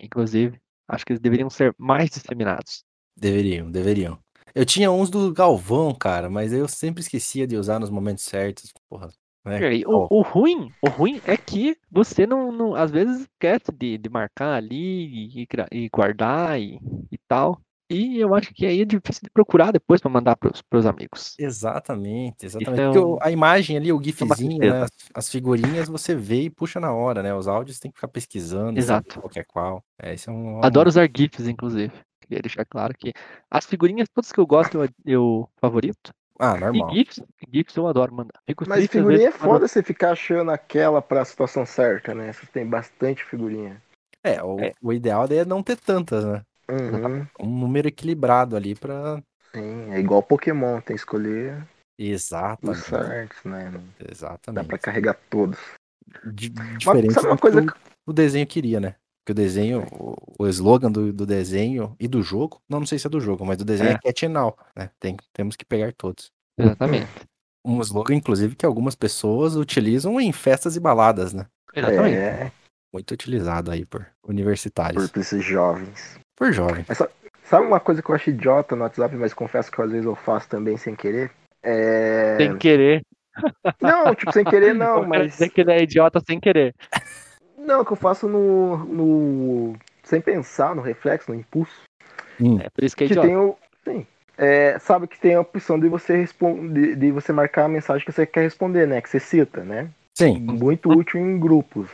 [0.00, 2.84] Inclusive, acho que eles deveriam ser mais disseminados.
[3.16, 4.18] Deveriam, deveriam.
[4.54, 8.72] Eu tinha uns do Galvão, cara, mas eu sempre esquecia de usar nos momentos certos.
[8.88, 9.08] Porra,
[9.44, 9.58] né?
[9.86, 14.08] O, o ruim, o ruim é que você não, não às vezes esquece de, de
[14.08, 16.78] marcar ali e, e guardar e,
[17.10, 17.60] e tal.
[17.94, 21.34] E eu acho que aí é difícil de procurar depois para mandar pros, pros amigos.
[21.38, 22.80] Exatamente, exatamente.
[22.80, 26.80] é Porque a imagem ali, o gifzinho, né, as, as figurinhas você vê e puxa
[26.80, 27.34] na hora, né?
[27.34, 29.20] Os áudios tem que ficar pesquisando, Exato.
[29.20, 29.82] qualquer qual.
[30.00, 30.62] É, esse é um.
[30.64, 31.92] Adoro usar GIFs, inclusive.
[32.20, 33.12] Queria deixar claro que
[33.50, 36.12] as figurinhas, todas que eu gosto, eu, eu favorito.
[36.38, 36.90] Ah, normal.
[36.90, 38.40] E GIFs, GIFs eu adoro mandar.
[38.46, 42.32] Fico Mas figurinha é foda você ficar achando aquela pra situação certa, né?
[42.32, 43.80] Você tem bastante figurinha.
[44.22, 44.72] É, o, É.
[44.82, 46.42] o ideal daí é não ter tantas, né?
[46.68, 49.22] Uhum, Um número equilibrado ali pra.
[49.54, 51.62] sim, é igual Pokémon, tem que escolher
[52.00, 52.84] os Exatamente.
[52.84, 53.70] certos, né?
[53.70, 54.68] Não Dá Exatamente.
[54.68, 55.58] pra carregar todos.
[56.12, 57.72] Mas Diferente sabe uma do coisa que
[58.06, 58.96] o, desenho queria, né?
[59.24, 62.98] Que o desenho, o, o slogan do, do desenho e do jogo, não, não sei
[62.98, 63.98] se é do jogo, mas do desenho é, É.
[63.98, 64.90] Cat and Now, né?
[64.98, 66.30] Tem, temos que pegar todos.
[66.58, 67.08] Exatamente.
[67.66, 71.46] Um slogan, inclusive, que algumas pessoas utilizam em festas e baladas, né?
[71.74, 72.16] Exatamente.
[72.16, 72.52] É,
[72.92, 75.10] Muito utilizado aí por por universitários.
[75.10, 76.18] Por, esses jovens.
[76.52, 76.84] Jovem.
[77.44, 80.14] Sabe uma coisa que eu acho idiota no WhatsApp, mas confesso que às vezes eu
[80.14, 81.30] faço também sem querer?
[81.62, 82.36] É...
[82.38, 83.04] Sem querer.
[83.80, 85.32] Não, tipo, sem querer não, Eu mas.
[85.32, 86.72] dizer que ele é idiota sem querer.
[87.58, 88.76] Não, que eu faço no.
[88.78, 89.76] no...
[90.04, 91.82] Sem pensar, no reflexo, no impulso.
[92.40, 93.28] Hum, É por isso que é Que idiota.
[93.28, 93.56] tem o.
[93.84, 94.06] Sim.
[94.38, 98.12] É, sabe que tem a opção de você responder, de você marcar a mensagem que
[98.12, 99.00] você quer responder, né?
[99.00, 99.88] Que você cita, né?
[100.16, 101.88] Sim, Muito útil em grupos.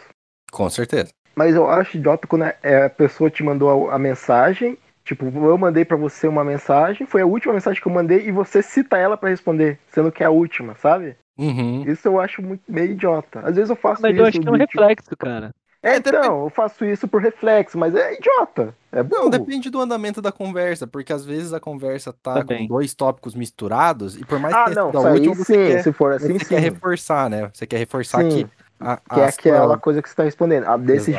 [0.52, 1.10] com certeza.
[1.40, 4.76] Mas eu acho idiota quando é- a pessoa te mandou a, a mensagem.
[5.02, 8.30] Tipo, eu mandei pra você uma mensagem, foi a última mensagem que eu mandei e
[8.30, 11.16] você cita ela pra responder, sendo que é a última, sabe?
[11.38, 11.82] Uhum.
[11.86, 13.40] Isso eu acho muito meio idiota.
[13.40, 14.20] Às vezes eu faço Mas isso.
[14.20, 15.50] eu acho que é um tipo, reflexo, cara.
[15.82, 18.74] É, É, então, eu faço isso por reflexo, mas é idiota.
[18.92, 19.30] É Não, burro.
[19.30, 22.68] depende do andamento da conversa, porque às vezes a conversa tá Também.
[22.68, 25.54] com dois tópicos misturados, e por mais Ah, que não, da isso aí última, você
[25.54, 26.54] sim, quer, se for assim, você sim.
[26.54, 27.50] quer reforçar, né?
[27.54, 28.28] Você quer reforçar Sim.
[28.28, 28.46] que
[28.80, 30.64] a, Que é aquela coisa que você está respondendo.
[30.66, 31.12] Ah, desse,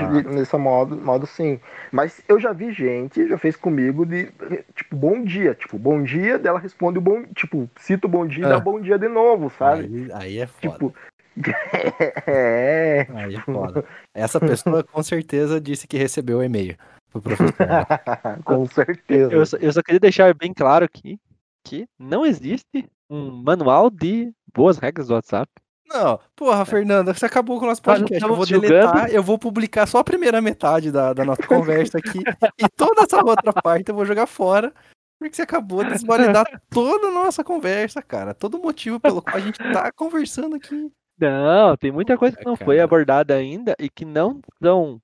[0.58, 1.60] modo, modo, sim.
[1.91, 4.32] Mas eu já vi gente, já fez comigo, de
[4.76, 5.54] tipo, bom dia.
[5.54, 7.24] Tipo, bom dia, dela responde o bom.
[7.36, 8.50] Tipo, cita o bom dia e É.
[8.50, 9.84] dá bom dia de novo, sabe?
[9.84, 10.74] Aí, aí é foda.
[10.74, 10.95] Tipo.
[12.28, 13.08] é.
[13.13, 13.86] Aí é foda.
[14.13, 16.76] Essa pessoa com certeza disse que recebeu o e-mail
[17.13, 17.54] do professor.
[18.43, 19.34] Com certeza.
[19.34, 21.19] Eu só, eu só queria deixar bem claro aqui
[21.63, 25.52] que não existe um manual de boas regras do WhatsApp.
[25.93, 28.23] Não, porra, Fernanda, você acabou com o nosso podcast.
[28.23, 29.13] Eu vou deletar, julgando.
[29.13, 32.19] eu vou publicar só a primeira metade da, da nossa conversa aqui.
[32.58, 34.73] e toda essa outra parte eu vou jogar fora.
[35.19, 38.34] Porque você acabou de desvalidar toda a nossa conversa, cara.
[38.34, 40.91] Todo o motivo pelo qual a gente tá conversando aqui.
[41.19, 44.99] Não, tem muita coisa que não foi abordada ainda e que não são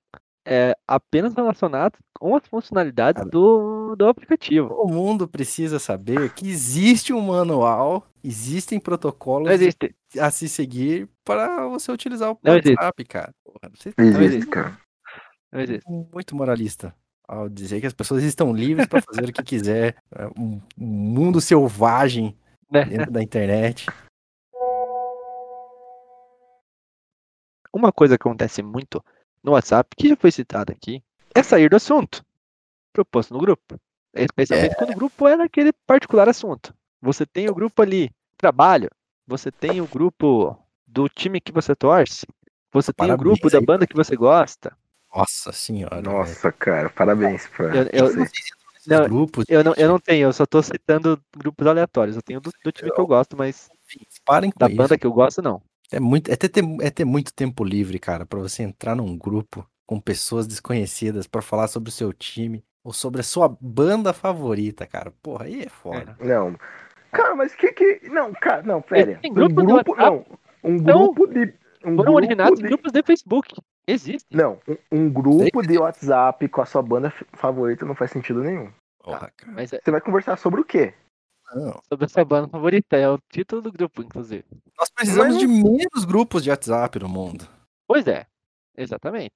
[0.50, 4.72] é, apenas relacionadas com as funcionalidades do, do aplicativo.
[4.74, 9.94] O mundo precisa saber que existe um manual, existem protocolos Não existe.
[10.18, 12.70] a se seguir para você utilizar o Não existe.
[12.76, 13.34] WhatsApp, cara.
[13.44, 13.68] Porra, tá
[14.02, 14.46] Existe, existe.
[14.50, 14.78] cara.
[15.52, 15.84] Não existe.
[15.90, 16.94] muito moralista
[17.26, 19.96] ao dizer que as pessoas estão livres para fazer o que quiser.
[20.14, 22.34] É um, um mundo selvagem
[22.70, 22.84] Né?
[22.84, 23.86] dentro da internet.
[27.72, 29.02] Uma coisa que acontece muito
[29.42, 31.02] no WhatsApp, que já foi citado aqui,
[31.34, 32.24] é sair do assunto
[32.92, 33.78] proposto no grupo.
[34.14, 36.74] Especialmente quando o grupo é naquele particular assunto.
[37.00, 38.90] Você tem o grupo ali, trabalho,
[39.26, 42.26] você tem o grupo do time que você torce,
[42.72, 44.76] você tem o grupo da banda que você gosta.
[45.14, 45.96] Nossa senhora.
[46.02, 46.10] velho.
[46.10, 48.26] Nossa, cara, parabéns pra Eu, eu-
[48.86, 49.44] não, grupos.
[49.48, 52.16] eu não, eu não tenho, eu só tô citando grupos aleatórios.
[52.16, 54.76] Eu tenho do, do time que eu gosto, mas enfim, parem com da isso.
[54.76, 55.62] banda que eu gosto, não.
[55.92, 59.16] É, muito, é, ter, ter- é ter muito tempo livre, cara, pra você entrar num
[59.16, 64.12] grupo com pessoas desconhecidas pra falar sobre o seu time ou sobre a sua banda
[64.12, 65.12] favorita, cara.
[65.22, 66.16] Porra, aí é foda.
[66.20, 66.56] Não.
[67.10, 68.00] Cara, mas que que.
[68.10, 69.18] Não, cara, não, pera.
[69.18, 69.90] Tem Um grupo do grupo.
[69.92, 70.26] WhatsApp?
[70.62, 70.70] Não.
[70.70, 71.40] Um Então, grupo de.
[71.84, 72.66] Um Foram grupo originados de...
[72.66, 73.54] grupos de Facebook.
[73.86, 74.26] Existe.
[74.30, 78.68] Não, um, um grupo de WhatsApp com a sua banda favorita não faz sentido nenhum.
[79.02, 79.52] Porra, cara.
[79.54, 80.92] Mas é Você vai conversar sobre o quê?
[81.54, 81.80] Não.
[81.88, 84.44] sobre a sua banda favorita, é o título do grupo, inclusive.
[84.78, 87.46] Nós precisamos Mas- de menos grupos de WhatsApp no mundo.
[87.86, 88.26] Pois é,
[88.76, 89.34] exatamente.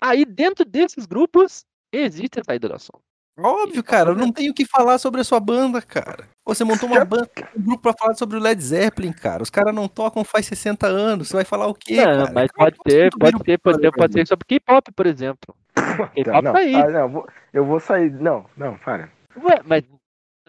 [0.00, 3.00] Aí dentro desses grupos existe a saída do assunto.
[3.38, 6.28] Óbvio, cara, eu não tenho o que falar sobre a sua banda, cara.
[6.44, 9.42] Você montou uma banda, um grupo pra falar sobre o Led Zeppelin, cara.
[9.42, 11.28] Os caras não tocam faz 60 anos.
[11.28, 12.32] Você vai falar o quê, não, cara?
[12.32, 15.06] mas Cara, pode ser, tudo pode ser, pode ser, um pode ser sobre K-pop, por
[15.06, 15.54] exemplo.
[16.14, 16.74] K-pop tá aí.
[16.74, 18.10] ah, não, eu vou sair.
[18.12, 19.10] Não, não, para.
[19.42, 19.84] Ué, mas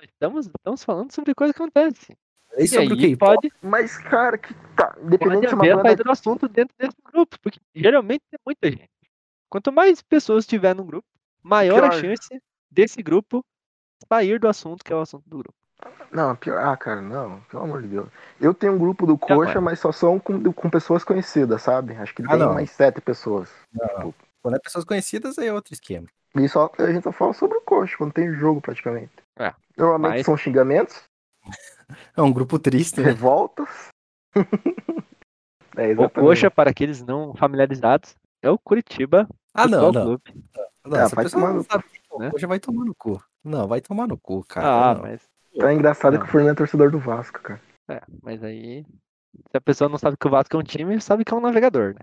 [0.05, 2.17] estamos, estamos falando sobre coisa que acontece.
[2.53, 3.15] É E sobre o quê?
[3.17, 4.95] pode, Mas, cara, que tá.
[5.01, 5.87] Independente pode de uma a banda.
[5.89, 8.89] saída do assunto dentro desse grupo, porque geralmente tem muita gente.
[9.49, 11.07] Quanto mais pessoas tiver no grupo,
[11.41, 12.01] maior a Pior.
[12.01, 13.43] chance desse grupo
[14.07, 15.55] sair do assunto que é o assunto do grupo.
[16.11, 16.59] Não, pior.
[16.59, 18.07] Ah, cara, não, pelo amor de Deus.
[18.39, 19.61] Eu tenho um grupo do Não, Coxa, é.
[19.61, 21.95] mas só são com, com pessoas conhecidas, sabe?
[21.95, 22.53] Acho que Ah, tem não.
[22.53, 23.49] mais sete pessoas.
[24.41, 26.07] Quando é pessoas conhecidas, aí é outro esquema.
[26.35, 29.11] E só a gente só fala sobre o Coxa, quando tem jogo praticamente.
[29.41, 31.03] É, Normalmente mas- são xingamentos,
[32.15, 33.07] É um grupo triste, né?
[33.07, 33.89] revoltas.
[35.77, 36.09] é, O.
[36.09, 40.03] Coxa, para aqueles não familiarizados, é o Curitiba Ah, não, Futebol não.
[40.05, 40.43] Clube.
[40.85, 41.83] não Ah, essa vai pessoa tomar não no sabe.
[42.19, 42.31] né?
[42.33, 43.21] Hoje vai tomar no cu.
[43.43, 44.67] Não, vai tomar no cu, cara.
[44.91, 45.01] Ah, não.
[45.01, 45.21] mas,
[45.59, 46.21] Tá engraçado Não.
[46.21, 47.59] que o Fernando é torcedor do Vasco, cara.
[47.89, 48.85] é, mas aí.
[49.49, 51.41] Se a pessoa não sabe que o Vasco é um time, sabe que é um
[51.41, 52.01] navegador, né?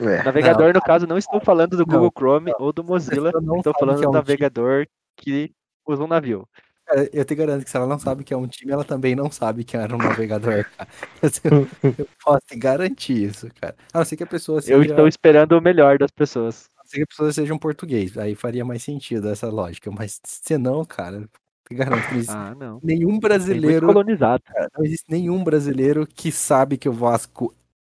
[0.00, 0.22] É.
[0.24, 3.30] Navegador, no caso, não estou falando do Não, Google Chrome ou do Mozilla.
[3.42, 4.14] não Estou falando é do um time.
[4.14, 5.52] navegador que
[5.86, 6.48] usa um navio.
[6.88, 9.14] Cara, eu te garanto que se ela não sabe que é um time, ela também
[9.14, 10.64] não sabe que era um navegador.
[11.44, 13.76] Eu, eu posso te garantir isso, cara.
[13.92, 16.70] A não ser que a pessoa seja, Eu estou esperando o melhor das pessoas.
[16.78, 18.16] a não ser que a pessoa seja um português.
[18.16, 19.90] Aí faria mais sentido essa lógica.
[19.90, 21.28] Mas se não, cara,
[21.68, 22.80] te garanto que existe Ah, não.
[22.82, 23.86] nenhum Tem muito brasileiro.
[23.86, 24.42] colonizado.
[24.44, 27.54] cara, não existe nenhum brasileiro que sabe que o Vasco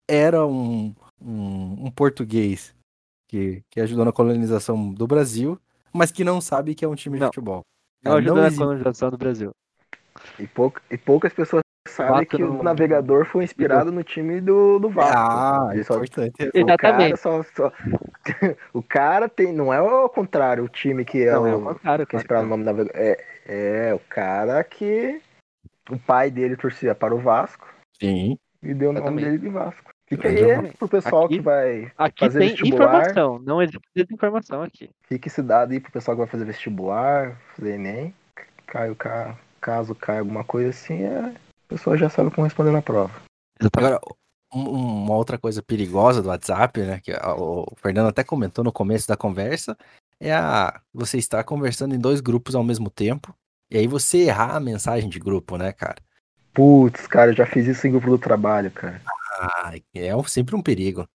[0.08, 2.74] era um, um, um português
[3.28, 5.56] que, que ajudou na colonização do Brasil,
[5.92, 7.28] mas que não sabe que é um time de Não.
[7.28, 7.62] futebol.
[8.02, 8.62] Não Cara, ajudou não na existe.
[8.64, 9.50] colonização do Brasil.
[10.38, 14.78] E, pouca- e poucas pessoas sabem que não- o navegador foi inspirado no time do,
[14.78, 15.16] do Vasco.
[15.16, 16.34] Ah, Ele só- importante.
[16.48, 17.16] o cara Exatamente.
[17.18, 17.72] só, só-
[18.72, 19.52] o cara tem.
[19.52, 21.58] Não é o contrário, o time que é Não, é o.
[21.60, 23.00] o contrário, que é inspirado no nome da navegador.
[23.00, 23.24] É,
[23.90, 25.20] é o cara que.
[25.90, 27.66] O pai dele torcia para o Vasco
[28.00, 28.38] Sim.
[28.62, 29.90] E deu o nome dele de Vasco.
[30.08, 31.92] Fica aí pro pessoal Aqui- que vai.
[31.96, 32.86] Aqui Fazer tem vestibular.
[32.86, 34.90] informação, não existe desinformação aqui.
[35.08, 38.12] Fica esse dado aí pro pessoal que vai fazer vestibular, fazer Enem.
[38.66, 41.32] Caio, ca- caso caia alguma coisa assim, é, a
[41.68, 43.12] pessoa já sabe como responder na prova.
[43.76, 44.00] Agora,
[44.52, 44.68] um-
[45.04, 47.00] uma outra coisa perigosa do WhatsApp, né?
[47.02, 49.76] Que o Fernando até comentou no começo da conversa,
[50.18, 53.32] é a você estar conversando em dois grupos ao mesmo tempo.
[53.70, 55.96] E aí você errar a mensagem de grupo, né, cara?
[56.52, 59.00] Putz, cara, eu já fiz isso em grupo do trabalho, cara.
[59.40, 61.08] Ah, é sempre um perigo.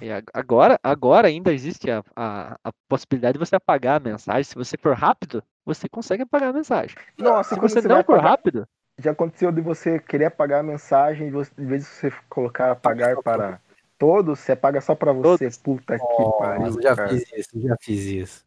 [0.00, 4.44] E ag- agora, agora ainda existe a, a, a possibilidade de você apagar a mensagem.
[4.44, 6.94] Se você for rápido, você consegue apagar a mensagem.
[7.18, 10.62] Nossa, Se você, você não for apagar- rápido, Já aconteceu de você querer apagar a
[10.62, 13.58] mensagem, e você, em vez de você colocar apagar para
[13.98, 15.38] todos, você apaga só pra você.
[15.46, 15.56] Todos.
[15.58, 17.08] Puta que Nossa, pariu, eu já cara.
[17.08, 18.44] fiz isso, eu já fiz isso.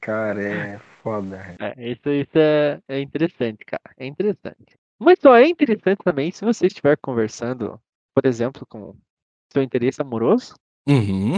[0.00, 1.56] Cara, é foda.
[1.58, 3.82] é, isso, isso é, é interessante, cara.
[3.96, 4.78] É interessante.
[4.98, 7.80] Mas só é interessante também se você estiver conversando,
[8.14, 8.94] por exemplo, com
[9.52, 10.54] seu interesse amoroso
[10.88, 11.36] Uhum.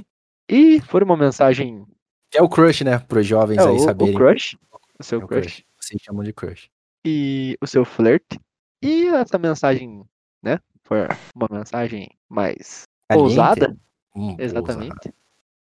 [0.48, 1.84] e for uma mensagem.
[2.32, 2.98] É o crush, né?
[2.98, 4.14] Para os jovens É, aí o, saberem.
[4.14, 4.56] o crush.
[4.98, 5.42] O seu É o crush.
[5.42, 5.64] crush.
[5.78, 6.70] Vocês chamam de crush.
[7.04, 8.38] e o seu flerte.
[8.82, 10.04] E essa mensagem,
[10.42, 10.58] né?
[10.84, 13.30] For uma mensagem mais Caliente?
[13.30, 13.76] ousada,
[14.14, 15.12] Hum, exatamente.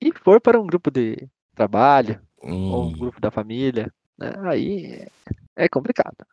[0.02, 2.74] E for para um grupo de trabalho ousada.
[2.74, 4.34] ou um Hum, grupo da família, né?
[4.50, 5.08] Aí
[5.56, 6.26] é complicado.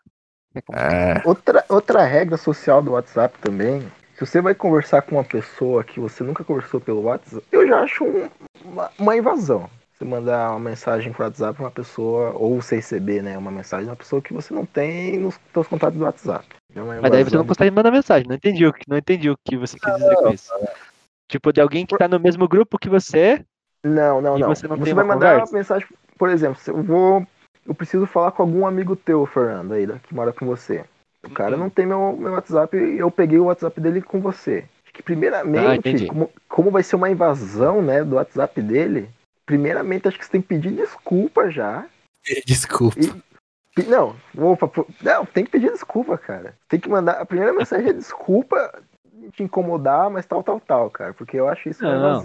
[0.54, 1.22] É é.
[1.24, 3.80] Outra, outra regra social do WhatsApp também,
[4.14, 7.80] se você vai conversar com uma pessoa que você nunca conversou pelo WhatsApp, eu já
[7.80, 8.28] acho um-
[8.64, 9.70] uma, uma invasão.
[9.92, 13.84] Você mandar uma mensagem por WhatsApp pra uma pessoa, ou você receber, né, uma mensagem
[13.84, 16.46] de uma pessoa que você não tem nos seus contatos do WhatsApp.
[16.74, 18.26] É Mas daí você não consegue mandar mensagem.
[18.28, 20.52] Não entendi o que, não entendi o que você quis dizer com isso.
[21.28, 23.44] Tipo, de alguém que tá no mesmo grupo que você.
[23.84, 24.48] Não, não, não.
[24.48, 25.52] você não tem vai uma mandar conversa?
[25.52, 27.26] uma mensagem, por exemplo, se eu vou.
[27.70, 30.84] Eu preciso falar com algum amigo teu, Fernando, aí, que mora com você.
[31.24, 31.62] O cara Uhum.
[31.62, 34.64] não tem meu, meu WhatsApp e eu peguei o WhatsApp dele com você.
[34.84, 36.06] Acho que Ah, primeiramente, entendi.
[36.08, 39.08] como, como vai ser uma invasão, né, do WhatsApp dele,
[39.46, 41.86] primeiramente acho que você tem que pedir desculpa já.
[42.44, 42.96] Desculpa.
[43.76, 44.68] Pe- Não, opa,
[45.00, 46.56] não, tem que pedir desculpa, cara.
[46.68, 47.20] Tem que mandar.
[47.20, 51.14] A primeira mensagem é desculpa de te incomodar, mas tal, tal, tal, cara.
[51.14, 52.18] Porque eu acho isso uma Não.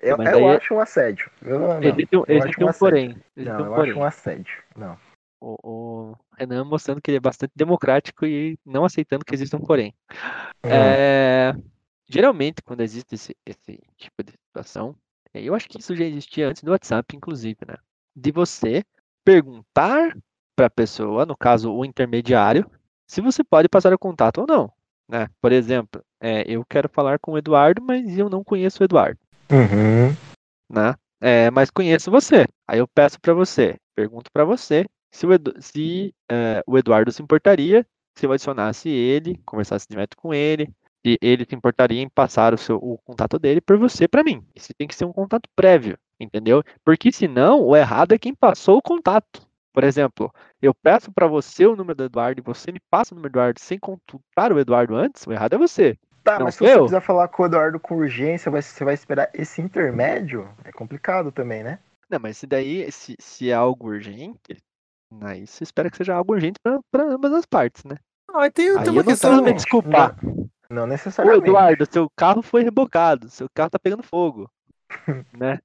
[0.00, 1.30] Eu, eu é- acho um assédio.
[1.42, 3.16] Eu, não, não, existe um, existe um um porém.
[3.36, 3.90] Existe Não, um eu porém.
[3.90, 4.62] acho um assédio.
[4.76, 4.98] Não.
[5.40, 9.60] O, o Renan mostrando que ele é bastante democrático e não aceitando que existe um
[9.60, 9.94] porém.
[10.64, 11.54] É,
[12.08, 14.96] geralmente, quando existe esse, esse tipo de situação,
[15.32, 17.76] é, eu acho que isso já existia antes do WhatsApp, inclusive, né?
[18.16, 18.84] De você
[19.24, 20.16] perguntar
[20.56, 22.68] para a pessoa, no caso o intermediário,
[23.06, 24.72] se você pode passar o contato ou não.
[25.08, 25.28] Né?
[25.40, 29.18] Por exemplo, é, eu quero falar com o Eduardo, mas eu não conheço o Eduardo.
[29.50, 30.14] Uhum.
[30.70, 30.94] Né?
[31.20, 32.46] É, mas conheço você.
[32.66, 37.10] Aí eu peço para você, pergunto para você se, o, Edu- se é, o Eduardo
[37.10, 40.68] se importaria se eu adicionasse ele, conversasse direto com ele,
[41.04, 44.44] e ele se importaria em passar o, seu, o contato dele por você para mim.
[44.54, 46.62] Isso tem que ser um contato prévio, entendeu?
[46.84, 49.46] Porque senão o errado é quem passou o contato.
[49.72, 53.16] Por exemplo, eu peço para você o número do Eduardo e você me passa o
[53.16, 55.96] número do Eduardo sem consultar o Eduardo antes, o errado é você.
[56.28, 56.84] Tá, Não mas se você eu?
[56.84, 60.46] quiser falar com o Eduardo com urgência, você vai esperar esse intermédio?
[60.62, 61.78] É complicado também, né?
[62.10, 64.56] Não, mas se daí, se, se é algo urgente,
[65.22, 67.96] aí você espera que seja algo urgente para ambas as partes, né?
[68.30, 69.30] Ah, tem, Aí tem eu uma não questão.
[69.30, 70.16] preciso me desculpar.
[70.70, 71.48] Não Ô, necessariamente.
[71.48, 74.50] Eduardo, seu carro foi rebocado, seu carro tá pegando fogo,
[75.32, 75.58] né?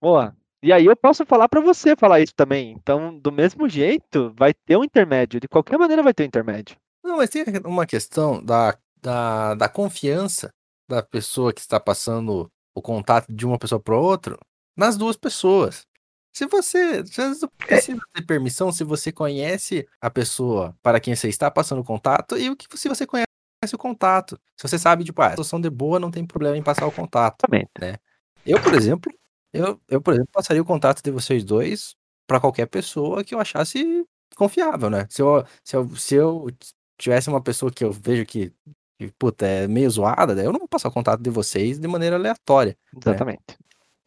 [0.00, 0.34] Boa.
[0.62, 2.72] E aí eu posso falar para você falar isso também.
[2.72, 5.38] Então, do mesmo jeito, vai ter um intermédio.
[5.38, 6.76] De qualquer maneira vai ter um intermédio.
[7.04, 8.74] Não, mas tem uma questão da,
[9.04, 10.48] da, da confiança
[10.88, 14.36] da pessoa que está passando o contato de uma pessoa para outra
[14.76, 15.86] nas duas pessoas.
[16.34, 21.28] Se você vezes não precisa ter permissão se você conhece a pessoa para quem você
[21.28, 23.26] está passando o contato e o que se você conhece
[23.72, 24.38] o contato.
[24.58, 26.92] Se você sabe, tipo, ah, a situação de boa, não tem problema em passar o
[26.92, 27.44] contato.
[27.48, 28.00] Exatamente.
[28.44, 29.12] Eu, por exemplo,
[29.52, 31.94] eu, eu, por exemplo, passaria o contato de vocês dois
[32.26, 34.04] pra qualquer pessoa que eu achasse
[34.36, 35.06] confiável, né?
[35.08, 36.46] Se eu, se eu, se eu
[36.98, 38.52] tivesse uma pessoa que eu vejo que,
[38.98, 41.88] que puta, é meio zoada, daí eu não vou passar o contato de vocês de
[41.88, 42.76] maneira aleatória.
[42.96, 43.42] Exatamente.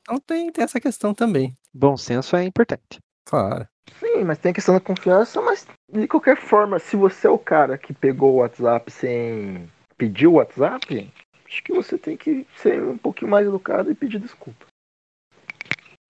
[0.01, 1.55] Então tem, tem essa questão também.
[1.73, 2.99] Bom senso é importante.
[3.25, 3.67] Claro.
[3.99, 7.37] Sim, mas tem a questão da confiança, mas de qualquer forma, se você é o
[7.39, 11.11] cara que pegou o WhatsApp sem pedir o WhatsApp,
[11.45, 14.65] acho que você tem que ser um pouquinho mais educado e pedir desculpa.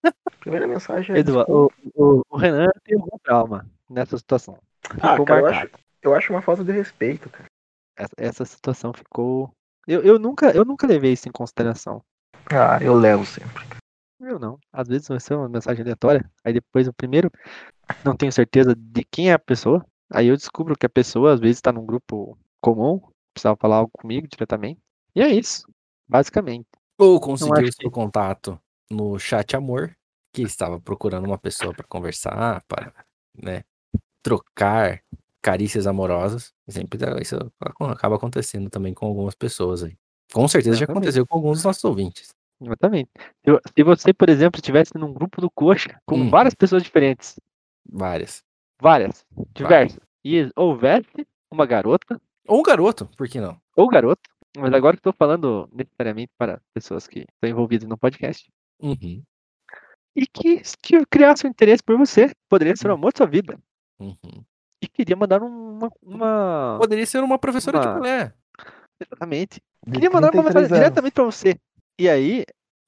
[0.40, 1.20] Primeira mensagem é.
[1.20, 4.58] Eduardo, o, o- o Renan tem algum trauma nessa situação.
[5.02, 5.70] Ah, cara, eu acho,
[6.04, 7.46] eu acho uma falta de respeito, cara.
[8.18, 9.52] Essa, situação ficou.
[9.88, 12.04] Eu, eu, nunca, eu nunca levei isso em consideração.
[12.52, 13.66] Ah, eu levo sempre.
[14.20, 14.60] Eu não.
[14.72, 16.30] Às vezes vai ser uma mensagem aleatória.
[16.44, 17.32] Aí depois o primeiro
[18.04, 19.86] não tenho certeza de quem é a pessoa.
[20.12, 23.02] Aí eu descubro que a pessoa às vezes está num grupo comum,
[23.34, 24.80] precisava falar algo comigo diretamente.
[25.16, 25.68] E é isso,
[26.08, 26.68] basicamente.
[26.98, 29.96] Ou conseguiu acho o seu que- contato no chat amor,
[30.34, 32.94] que estava procurando uma pessoa para conversar, para,
[33.36, 33.64] né,
[34.22, 35.02] trocar
[35.48, 36.54] carícias amorosas.
[36.68, 37.38] Sempre isso
[37.80, 39.96] acaba acontecendo também com algumas pessoas aí.
[40.34, 40.98] Com certeza já Exatamente.
[41.04, 42.36] aconteceu com alguns dos nossos ouvintes.
[42.62, 43.10] Exatamente.
[43.46, 46.30] Se, se você, por exemplo, estivesse num grupo do coxa com Hum.
[46.30, 47.40] várias pessoas diferentes,
[47.90, 48.44] Várias.
[48.82, 49.26] várias,
[49.56, 53.58] diversas, e houvesse uma garota Ou um garoto, por que não?
[53.78, 58.50] ou garoto, mas agora que estou falando necessariamente para pessoas que estão envolvidas no podcast,
[58.82, 59.24] Uhum,
[60.16, 63.58] e que, que criasse um interesse por você, poderia ser o amor da sua vida,
[64.00, 64.44] uhum.
[64.82, 65.90] E queria mandar uma.
[66.02, 66.78] uma...
[66.80, 68.34] Poderia ser uma professora de Uma- balé.
[69.00, 69.62] Exatamente.
[69.86, 70.80] De Queria mandar uma 33 mensagem anos.
[70.80, 71.60] diretamente para você.
[72.00, 72.46] E aí,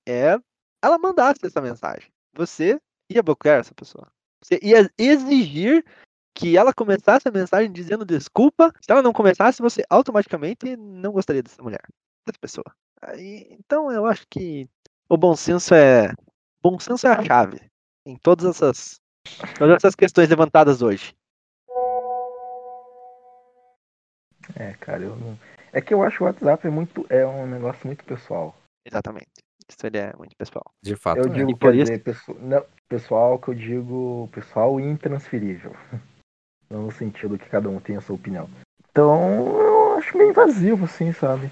[0.07, 0.37] é,
[0.83, 2.09] ela mandasse essa mensagem.
[2.33, 2.79] Você
[3.11, 4.07] ia bloquear essa pessoa.
[4.43, 5.85] Você ia exigir
[6.35, 8.73] que ela começasse a mensagem dizendo desculpa.
[8.81, 11.81] Se ela não começasse, você automaticamente não gostaria dessa mulher,
[12.25, 12.65] dessa pessoa.
[13.01, 14.67] Aí, então eu acho que
[15.07, 16.13] o bom senso é.
[16.61, 17.61] Bom senso é a chave
[18.05, 18.99] em todas essas,
[19.57, 21.13] todas essas questões levantadas hoje.
[24.55, 25.37] É, cara, eu não.
[25.71, 27.05] É que eu acho que o WhatsApp é muito.
[27.09, 28.55] É um negócio muito pessoal.
[28.85, 29.27] Exatamente.
[29.69, 30.65] Isso ele é muito pessoal.
[30.81, 31.19] De fato.
[31.19, 31.35] Eu é.
[31.35, 35.73] digo, por isso- dizer, pesso- não, pessoal que eu digo pessoal intransferível.
[36.69, 38.47] Não no sentido que cada um tem a sua opinião.
[38.91, 41.49] Então, eu acho meio invasivo, assim, sabe?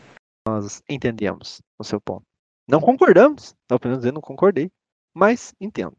[0.47, 2.21] Nós entendemos o seu ponto.
[2.69, 4.69] Não concordamos, ou pelo menos eu não concordei,
[5.15, 5.95] mas entendo.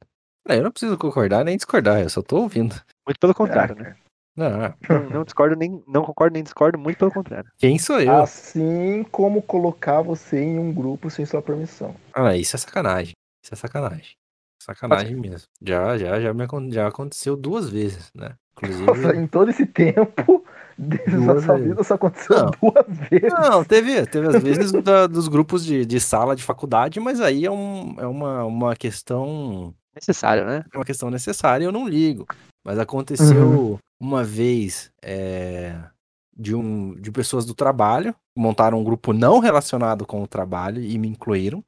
[0.49, 2.77] É, eu não preciso concordar nem discordar, eu só tô ouvindo.
[3.05, 3.97] Muito pelo contrário, Ah, né?
[4.39, 7.51] Não, Não, discordo nem, não concordo nem discordo, muito pelo contrário.
[7.59, 8.23] quem sou eu?
[8.23, 11.95] Assim como colocar você em um grupo sem sua permissão.
[12.15, 13.15] Ah, isso é sacanagem.
[13.45, 14.13] Isso é sacanagem.
[14.63, 15.49] Sacanagem mesmo.
[15.61, 18.35] Já, já, já, me, já aconteceu duas vezes, né?
[18.53, 18.87] Inclusive.
[18.87, 20.45] Nossa, em todo esse tempo,
[20.79, 22.51] Duas sua vida só aconteceu Não.
[22.61, 23.33] duas vezes.
[23.33, 27.45] Não, teve, teve às vezes da- dos grupos de, de sala de faculdade, mas aí
[27.45, 30.65] é, um, é uma, uma questão Necessário, né?
[30.73, 32.25] é uma questão necessária, eu não ligo.
[32.65, 35.81] Mas aconteceu uma vez é,
[36.37, 40.97] de, um, de pessoas do trabalho, montaram um grupo não relacionado com o trabalho e
[40.99, 41.65] me incluíram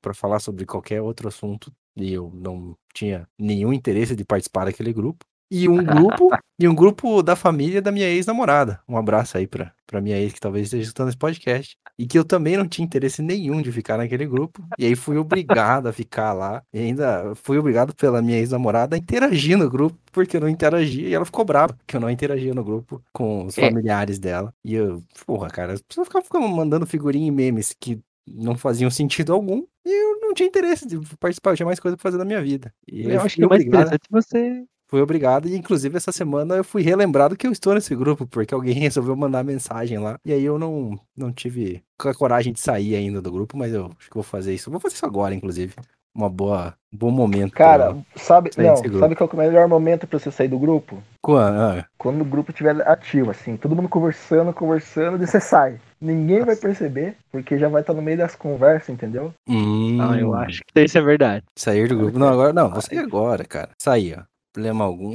[0.00, 1.72] para falar sobre qualquer outro assunto.
[1.96, 5.26] E eu não tinha nenhum interesse de participar daquele grupo.
[5.50, 6.28] E um grupo,
[6.60, 8.80] e um grupo da família da minha ex-namorada.
[8.88, 11.76] Um abraço aí pra, pra minha ex que talvez esteja escutando esse podcast.
[11.98, 14.62] E que eu também não tinha interesse nenhum de ficar naquele grupo.
[14.78, 16.62] E aí fui obrigado a ficar lá.
[16.72, 21.08] E ainda fui obrigado pela minha ex-namorada a interagir no grupo, porque eu não interagia.
[21.08, 23.68] E ela ficou brava que eu não interagia no grupo com os É.
[23.68, 24.52] familiares dela.
[24.64, 27.98] E eu, porra, cara, as pessoas ficavam mandando figurinha e memes que
[28.30, 29.64] não faziam sentido algum.
[29.86, 32.42] E eu não tinha interesse de participar, eu tinha mais coisa pra fazer na minha
[32.42, 32.72] vida.
[32.86, 34.64] E Eu acho fui que o mais obrigado- interessante é você.
[34.88, 38.54] Fui obrigado, e inclusive essa semana eu fui relembrado que eu estou nesse grupo, porque
[38.54, 40.18] alguém resolveu mandar mensagem lá.
[40.24, 43.86] E aí eu não, não tive a coragem de sair ainda do grupo, mas eu
[43.98, 44.70] acho que vou fazer isso.
[44.70, 45.74] Vou fazer isso agora, inclusive.
[46.16, 47.52] Uma boa, um bom momento.
[47.52, 50.48] Cara, pra- sabe, sair não, sabe qual que é o melhor momento pra você sair
[50.48, 51.00] do grupo?
[51.22, 55.78] Quando- ah, Quando o grupo estiver ativo, assim, todo mundo conversando, conversando, e você sai.
[56.00, 59.32] Ninguém vai perceber, porque já vai estar no meio das conversas, entendeu?
[59.48, 61.44] hum, Ah, eu acho que isso é verdade.
[61.56, 62.18] Sair do grupo.
[62.18, 63.70] Não, agora não, vou sair agora, cara.
[63.80, 64.22] Sair, ó.
[64.52, 65.14] Problema algum.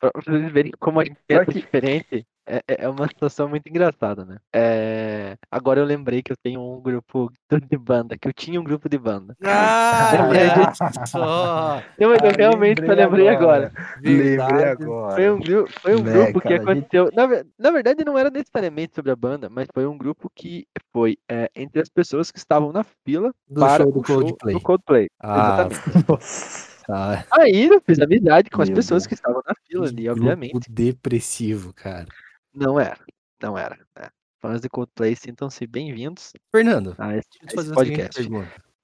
[0.00, 1.16] Pra vocês verem como a gente
[1.46, 4.38] que- diferente, é, é- é uma situação muito engraçada, né?
[4.52, 7.30] É, Agora eu lembrei que eu tenho um grupo
[7.70, 9.36] de banda, que eu tinha um grupo de banda.
[9.44, 11.82] Ah, olha só!
[11.96, 13.70] Eu, eu Ah, realmente só lembrei agora.
[14.02, 14.82] Lembrei Verdade.
[14.82, 15.14] agora.
[15.14, 17.10] Foi um, foi um Né, grupo que cara, gente- aconteceu.
[17.12, 20.66] Na, ver- na verdade, não era necessariamente sobre a banda, mas foi um grupo que
[20.92, 24.20] foi é, entre as pessoas que estavam na fila Do para show do o show
[24.20, 24.54] Coldplay.
[24.56, 25.08] do Coldplay.
[25.20, 26.71] Ah, Exatamente.
[26.92, 27.24] Tá.
[27.40, 29.06] Aí eu fiz amizade com as Meu pessoas Deus.
[29.06, 30.52] que estavam na fila ali, obviamente.
[30.52, 32.06] grupo depressivo, cara.
[32.54, 32.98] Não era.
[33.42, 33.78] Não era.
[33.98, 34.10] né?
[34.42, 38.30] Fãs de Coldplay, sintam-se bem-vindos Fernando, a esse, deixa eu te fazer esse podcast.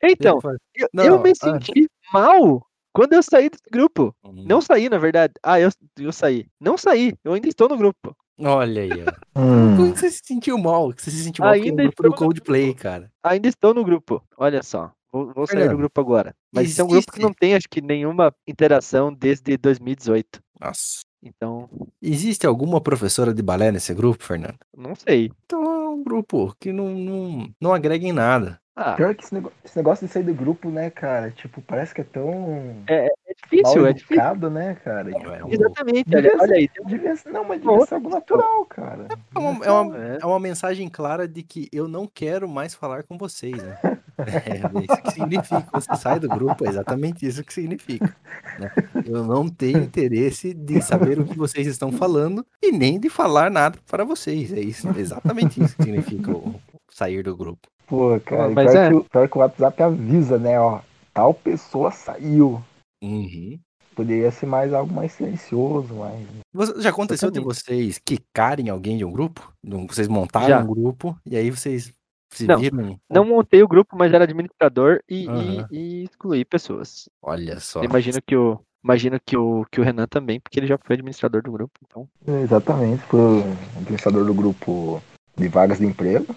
[0.02, 0.40] Então,
[0.74, 1.34] eu Não, eu me ah.
[1.34, 4.42] senti mal Quando eu saí desse grupo, Hum.
[4.46, 5.34] não saí, na verdade.
[5.42, 6.46] Ah, eu, eu saí.
[6.58, 8.16] Não saí, eu ainda estou no grupo.
[8.40, 9.38] Olha aí, ó.
[9.38, 9.76] Hum.
[9.76, 10.94] Como que você se sentiu mal?
[10.94, 12.80] Que você se sentiu mal com o Ainda grupo do no Coldplay, grupo.
[12.80, 13.12] cara.
[13.22, 14.24] Ainda estou no grupo.
[14.38, 14.92] Olha só.
[15.12, 16.34] Vou, vou sair do grupo agora.
[16.52, 20.40] Mas esse é um grupo que não tem, acho que, nenhuma interação desde 2018.
[20.60, 21.00] Nossa.
[21.22, 21.68] Então,
[22.00, 24.58] Existe alguma professora de balé nesse grupo, Fernando?
[24.76, 25.32] não sei.
[25.44, 28.60] Então é um grupo que não, não, não agrega em nada.
[28.80, 31.32] Ah, Pior que esse nego- esse negócio de sair do grupo, né, cara?
[31.32, 33.08] Tipo, parece que é tão é
[33.42, 34.16] difícil, mal é difícil.
[34.16, 35.10] educado, né, cara?
[35.10, 36.04] É um- Exatamente.
[36.08, 36.68] Devia Olha, olha aí.
[36.68, 39.08] tem- Devia ser, não, mas devia ser algo natural, cara.
[39.34, 40.18] É uma, é, uma, É.
[40.22, 43.76] é uma mensagem clara de que eu não quero mais falar com vocês, né?
[44.18, 45.64] É isso que significa.
[45.72, 48.14] Você sai do grupo, é exatamente isso que significa.
[48.58, 48.70] né?
[49.06, 53.48] Eu não tenho interesse de saber o que vocês estão falando e nem de falar
[53.48, 54.52] nada para vocês.
[54.52, 56.54] É isso, exatamente isso que significa o
[56.90, 57.68] sair do grupo.
[57.88, 58.88] Pô, cara, Mas pior, é.
[58.88, 60.80] que, o- pior que o WhatsApp avisa, né, ó.
[61.14, 62.62] Tal pessoa saiu.
[63.02, 63.58] Uhum.
[63.94, 66.24] Poderia ser mais algo mais silencioso, mas.
[66.52, 69.52] Você- já aconteceu de vocês quicarem alguém de um grupo?
[69.88, 70.60] Vocês montaram Já.
[70.62, 71.92] um grupo e aí vocês
[72.32, 73.00] se Não, viram.
[73.10, 75.66] Não montei o grupo, mas era administrador e, e- Aham.
[75.72, 77.08] e excluí pessoas.
[77.22, 77.82] Olha só.
[77.82, 78.60] Imagino que o.
[78.84, 82.08] Imagino que o, que o Renan também, porque ele já foi administrador do grupo, então.
[82.26, 83.42] É, Exatamente, pro
[83.76, 85.02] administrador do grupo
[85.38, 86.34] de vagas de emprego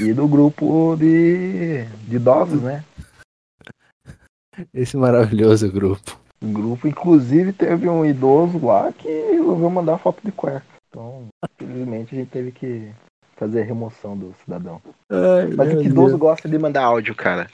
[0.00, 2.84] e do grupo de, de idosos, né?
[4.74, 6.18] Esse maravilhoso grupo.
[6.42, 10.64] O grupo, inclusive, teve um idoso lá que resolveu mandar foto de cueca.
[10.88, 11.28] Então,
[11.60, 12.90] infelizmente, a gente teve que
[13.36, 14.80] fazer a remoção do cidadão.
[15.56, 17.48] Mas é que idoso gosta de mandar áudio, cara.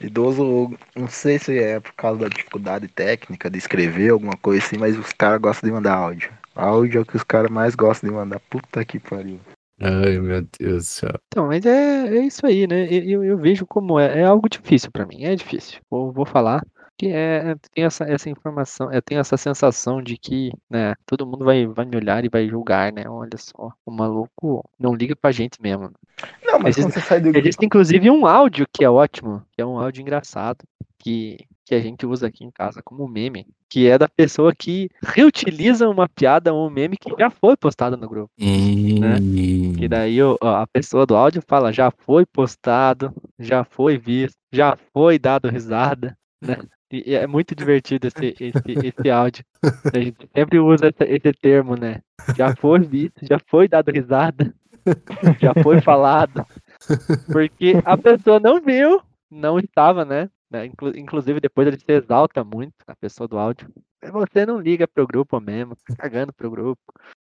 [0.00, 4.76] Idoso, não sei se é por causa da dificuldade técnica de escrever alguma coisa assim,
[4.76, 6.30] mas os caras gostam de mandar áudio.
[6.54, 8.40] Áudio é o que os caras mais gostam de mandar.
[8.50, 9.40] Puta que pariu.
[9.80, 11.20] Ai, meu Deus do céu.
[11.26, 12.86] Então, mas é, é isso aí, né?
[12.92, 15.80] Eu, eu- vejo como é, é algo difícil pra mim, é difícil.
[15.90, 16.62] Vou, vou falar
[16.98, 21.44] que é, tem essa, essa informação, eu tenho essa sensação de que, né, todo mundo
[21.44, 23.04] vai, vai me olhar e vai julgar, né?
[23.08, 25.90] Olha só, o maluco não liga pra gente mesmo.
[26.44, 27.38] Não, mas Existe- você sai do grupo.
[27.38, 30.58] Existe inclusive um áudio que é ótimo, que é um áudio engraçado,
[30.98, 34.88] que, que a gente usa aqui em casa como meme, que é da pessoa que
[35.02, 38.30] reutiliza uma piada ou um meme que já foi postado no grupo.
[39.00, 39.16] Né?
[39.78, 44.76] Que daí o- a pessoa do áudio fala, já foi postado, já foi visto, já
[44.92, 46.16] foi dado risada,
[46.46, 46.56] né?
[46.90, 49.44] E é muito divertido esse, esse, esse áudio.
[49.94, 52.02] A gente sempre usa esse, termo, né?
[52.36, 54.54] Já foi visto, já foi dado risada,
[55.40, 56.44] já foi falado.
[57.32, 60.28] Porque a pessoa não viu, não estava, né?
[60.66, 63.72] inclu- Inclusive depois ele se exalta muito, a pessoa do áudio.
[64.12, 66.82] Você não liga pro grupo mesmo, tá cagando pro grupo.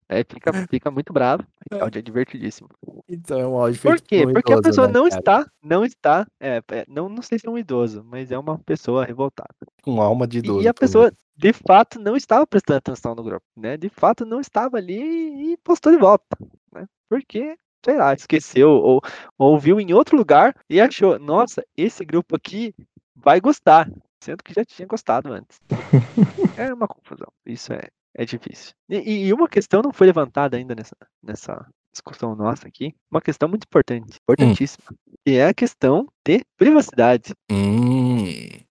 [0.09, 1.45] Aí fica, fica muito bravo.
[1.71, 2.69] Esse áudio é divertidíssimo.
[3.09, 4.23] Então é um áudio Por quê?
[4.23, 5.19] por um Porque a idoso, pessoa né, não cara?
[5.19, 8.59] está, não está, é, é, não, não sei se é um idoso, mas é uma
[8.59, 9.55] pessoa revoltada.
[9.83, 10.63] Com alma de idoso.
[10.63, 13.77] E a pessoa, de fato, não estava prestando atenção no grupo, né?
[13.77, 16.37] De fato, não estava ali e postou de volta,
[16.75, 16.87] né?
[17.09, 19.01] Porque, sei lá, esqueceu ou,
[19.39, 22.75] ou viu em outro lugar e achou, nossa, esse grupo aqui
[23.15, 23.91] vai gostar,
[24.23, 25.59] sendo que já tinha gostado antes.
[26.59, 27.29] É uma confusão.
[27.47, 28.73] Isso é, é difícil.
[28.89, 32.95] E, e uma questão não foi levantada ainda nessa, nessa discussão nossa aqui.
[33.11, 34.85] Uma questão muito importante, importantíssima.
[35.25, 38.25] Que é a questão de privacidade Hum,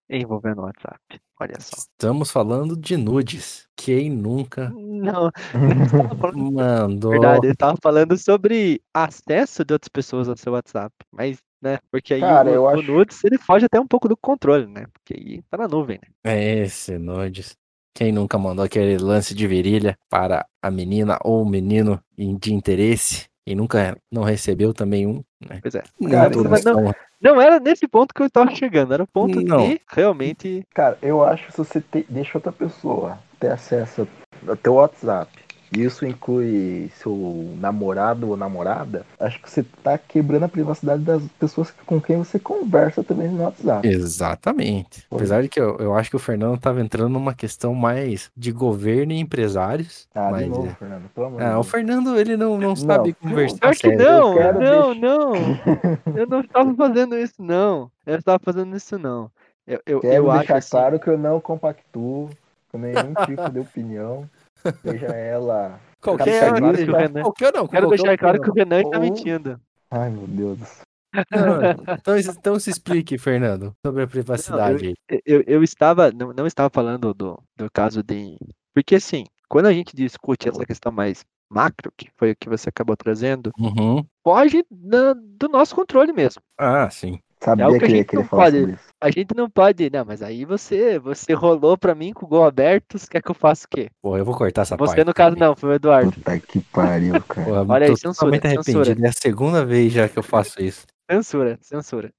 [0.08, 0.98] envolvendo o WhatsApp.
[1.40, 1.76] Olha só.
[1.76, 3.66] estamos falando de nudes.
[3.74, 7.10] Quem nunca Não, não estava falando mandou?
[7.12, 10.94] verdade, eu estava falando sobre acesso de outras pessoas ao seu WhatsApp.
[11.10, 14.08] Mas, né, porque aí Cara, o, eu o acho- nudes, ele foge até um pouco
[14.08, 14.84] do controle, né?
[14.92, 16.08] Porque aí tá na nuvem, né?
[16.24, 17.56] É Esse nudes.
[17.94, 23.26] Quem nunca mandou aquele lance de virilha para a menina ou o menino de interesse
[23.46, 25.58] e nunca não recebeu também um, né?
[25.60, 25.82] Pois é.
[26.10, 26.30] Cara,
[26.64, 29.68] não- Não era nesse ponto que eu estava chegando, era o ponto Não.
[29.68, 34.08] de realmente Cara, eu acho que se você te- deixa outra pessoa ter acesso
[34.48, 35.30] ao teu WhatsApp,
[35.74, 41.22] e isso inclui seu namorado ou namorada, acho que você tá quebrando a privacidade das
[41.38, 43.86] pessoas com quem você conversa também no WhatsApp.
[43.88, 45.06] Exatamente.
[45.08, 45.18] Foi.
[45.18, 48.52] Apesar de que eu, eu acho que o Fernando estava entrando numa questão mais de
[48.52, 50.06] governo e empresários.
[50.14, 50.74] Ah, mas, de novo, é.
[50.74, 51.62] Fernando, pelo amor de Ah, o.
[51.62, 55.32] Fernando, ele não, não Não, sabe eu- conversar Pior que não, não, deixar- não.
[56.16, 57.90] Eu não estava fazendo isso, não.
[58.06, 59.30] Eu estava fazendo isso, não.
[59.66, 62.28] Eu, eu, Quero eu acho deixar assim, claro que eu não compactuo
[62.70, 64.28] com nenhum tipo de opinião,
[64.82, 65.80] seja ela.
[66.00, 67.68] Qualquer, claro que o Renan- qualquer não.
[67.68, 68.54] quero qualquer deixar claro que o.
[68.54, 69.60] Renan está Ou- mentindo.
[69.90, 70.84] Ai, meu Deus do céu.
[71.30, 74.88] Não, então, então se explique, Fernando, sobre a privacidade.
[75.10, 75.20] aí.
[75.26, 78.36] Eu, eu estava, não, não estava falando do, do caso de.
[78.74, 82.70] Porque assim, quando a gente discute essa questão mais macro, que foi o que você
[82.70, 84.02] acabou trazendo, Uhum.
[84.24, 86.40] foge do nosso controle mesmo.
[86.58, 87.18] Ah, sim.
[87.42, 89.50] Sabia É algo que a que, gente que ele não falou pode- a gente não
[89.50, 89.90] pode.
[89.90, 93.30] Não, mas aí você, você rolou pra mim com o gol aberto, você quer que
[93.30, 93.90] eu faça o quê?
[94.00, 95.06] Pô, eu vou cortar essa Você, parte.
[95.06, 95.48] no caso, também.
[95.48, 96.12] não, foi o Eduardo.
[96.12, 97.44] Puta que pariu, cara.
[97.46, 98.78] Porra, Olha aí, censura, totalmente censura.
[98.84, 99.06] arrependido.
[99.06, 100.86] É a segunda vez já que eu faço isso.
[101.10, 102.12] Censura, censura.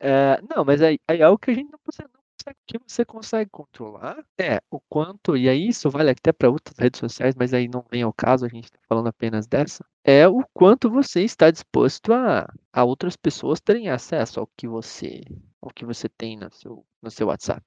[0.00, 1.78] É, não, mas aí, aí é algo que a gente não
[2.44, 6.50] consegue, consegue, que você consegue controlar é o quanto, e aí isso vale até para
[6.50, 9.84] outras redes sociais, mas aí não vem ao caso, a gente está falando apenas dessa,
[10.04, 15.22] é o quanto você está disposto a, a outras pessoas terem acesso ao que você,
[15.62, 17.62] ao que você tem no seu, no seu WhatsApp.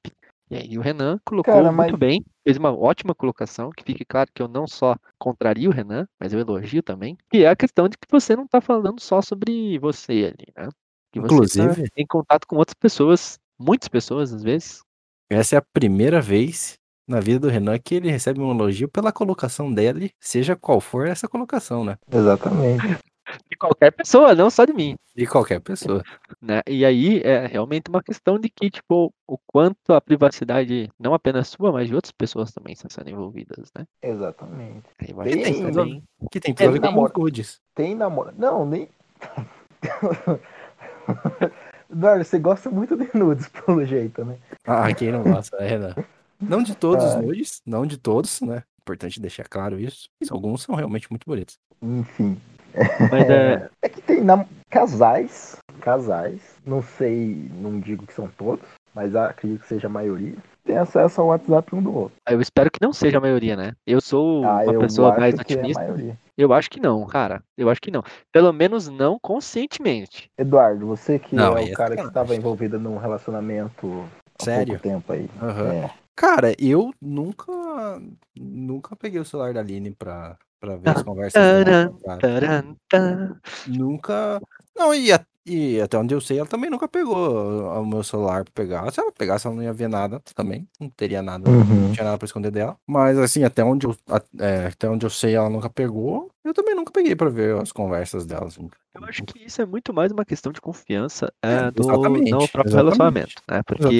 [0.49, 4.05] E aí o Renan colocou Cara, muito mas- bem, fez uma ótima colocação, que fique
[4.05, 7.55] claro que eu não só contrario o Renan, mas eu elogio também, que é a
[7.55, 10.69] questão de que você não está falando só sobre você ali, né?
[11.11, 11.33] Que você tá
[11.65, 14.81] Inclusive- em contato com outras pessoas, muitas pessoas às vezes.
[15.29, 16.77] Essa é a primeira vez
[17.07, 21.07] na vida do Renan que ele recebe um elogio pela colocação dele, seja qual for
[21.07, 21.97] essa colocação, né?
[22.11, 22.97] Exatamente.
[23.49, 24.95] De qualquer pessoa, não só de mim.
[25.15, 26.01] De qualquer pessoa.
[26.41, 26.61] Né?
[26.65, 31.49] E aí é realmente uma questão de que, tipo, o quanto a privacidade, não apenas
[31.49, 33.85] sua, mas de outras pessoas também estão sendo envolvidas, né?
[34.01, 34.83] Exatamente.
[34.99, 36.03] Aí eu acho Tem- que isso também.
[36.31, 37.09] Que tem tudo a ver com.
[37.75, 38.37] Tem namorado.
[38.39, 38.87] Não, nem.
[41.91, 44.35] Eduardo, você gosta muito de nudes, pelo jeito, né?
[44.65, 45.95] Ah, quem não gosta, né, Renan?
[46.39, 47.21] Não de todos os Ah.
[47.21, 48.63] nudes, não de todos, né?
[48.81, 50.07] Importante deixar claro isso.
[50.21, 51.57] Mas alguns são realmente muito bonitos.
[51.81, 52.37] Enfim.
[53.11, 58.65] Mas é, É que tem nam- casais, casais, não sei, não digo que são todos,
[58.93, 62.15] mas acredito que seja a maioria, tem acesso ao WhatsApp um do outro.
[62.29, 63.73] eu espero que não seja a maioria, né?
[63.85, 65.83] Eu sou Ah, uma eu pessoa acho mais que é a otimista.
[65.83, 66.17] maioria.
[66.37, 67.43] Eu acho que não, cara.
[67.57, 68.03] Eu acho que não.
[68.31, 70.29] Pelo menos não conscientemente.
[70.37, 74.07] Eduardo, você que Não, é aí é o cara que estava envolvido num relacionamento
[74.39, 74.79] há Sério?
[74.79, 75.27] pouco tempo aí.
[75.41, 75.71] Aham.
[75.73, 75.89] É.
[76.15, 77.51] Cara, eu nunca.
[78.35, 83.39] Nunca peguei o celular da Aline pra, pra ver as conversas Taran, taran, tan.
[83.65, 84.39] Nunca.
[84.75, 88.43] Não, e, a- e até onde eu sei, ela também nunca pegou o meu celular
[88.43, 88.91] pra pegar.
[88.91, 90.67] Se ela pegasse, ela não ia ver nada também.
[90.79, 91.49] Não teria nada.
[91.49, 91.91] Não Uhum.
[91.91, 92.77] tinha nada pra esconder dela.
[92.85, 96.29] Mas assim, até onde eu, a- é, até onde eu sei, ela nunca pegou.
[96.43, 98.47] Eu também nunca peguei pra ver as conversas dela.
[98.47, 98.69] assim.
[98.95, 102.31] Eu acho que isso é muito mais uma questão de confiança É, é, do exatamente,
[102.31, 102.75] no próprio exatamente.
[102.75, 103.61] relacionamento, né?
[103.63, 103.99] Porque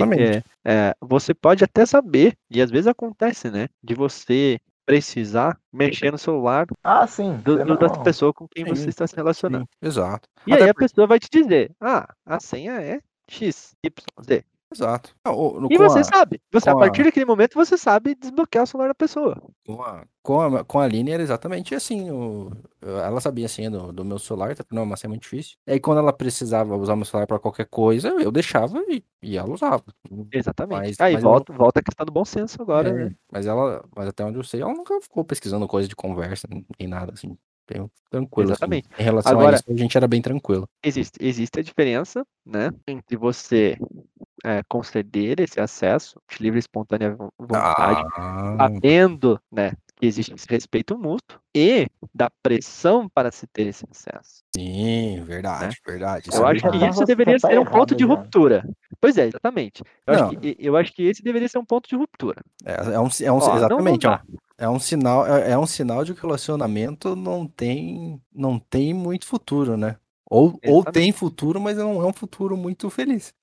[0.66, 3.68] é, é, você pode até saber, e às vezes acontece, né?
[3.84, 7.36] De você precisar mexer no celular Ah, sim.
[7.44, 9.66] do, é do- da pessoa com quem Sim, você está se relacionando.
[9.84, 10.28] Sim, exato.
[10.48, 13.92] E Até aí a porque- pessoa vai te dizer, ah, a senha é X, Y,
[14.26, 14.44] Z.
[14.74, 15.16] Exato.
[15.26, 16.42] Não, no- E você a- sabe.
[16.52, 19.42] Você, a com a- partir daquele momento, você sabe desbloquear o celular da pessoa.
[19.66, 22.12] Com a, com a, com a Aline era exatamente assim.
[22.12, 22.52] O,
[22.82, 24.66] ela sabia a senha do, do meu celular, tá?
[24.72, 25.56] não é uma senha muito difícil.
[25.66, 29.38] E aí, quando ela precisava usar meu celular pra qualquer coisa, eu deixava e, e
[29.38, 29.84] ela usava.
[30.34, 30.80] Exatamente.
[30.82, 33.16] Mas- aí mas volta, volta a questão do bom senso agora, É, né?
[33.32, 36.46] Mas ela, mas até onde eu sei, ela nunca ficou pesquisando coisa de conversa,
[36.78, 37.38] nem nada assim.
[38.10, 38.52] Tranquilo.
[38.52, 38.58] assim.
[38.64, 38.90] Exatamente.
[38.98, 40.68] Em relação Agora- a isso, a gente era bem tranquilo.
[40.84, 42.72] Existe, existe a diferença, né?
[42.88, 43.78] Entre você
[44.46, 49.74] é, conceder esse acesso de livre e espontânea vo- vontade, Ah, sabendo, né?
[50.00, 54.44] Que existe esse respeito mútuo e da pressão para se ter esse acesso.
[54.56, 56.30] sim, verdade, verdade.
[56.30, 56.94] isso Eu é acho que verdade.
[56.94, 58.10] isso deveria tá ser um ponto de já.
[58.14, 58.70] ruptura.
[59.02, 59.82] Pois é, exatamente.
[60.06, 60.30] Eu acho, Não.
[60.40, 62.42] que, eu acho que esse deveria ser um ponto de ruptura.
[62.64, 64.18] É, é um, é um- Ó, não- não exatamente, é um-.
[64.60, 68.94] É um sinal, é, é um sinal de que o relacionamento não tem, não tem
[68.94, 69.98] muito futuro, né?
[70.30, 73.34] Ou, ou tem futuro, mas não é um futuro muito feliz.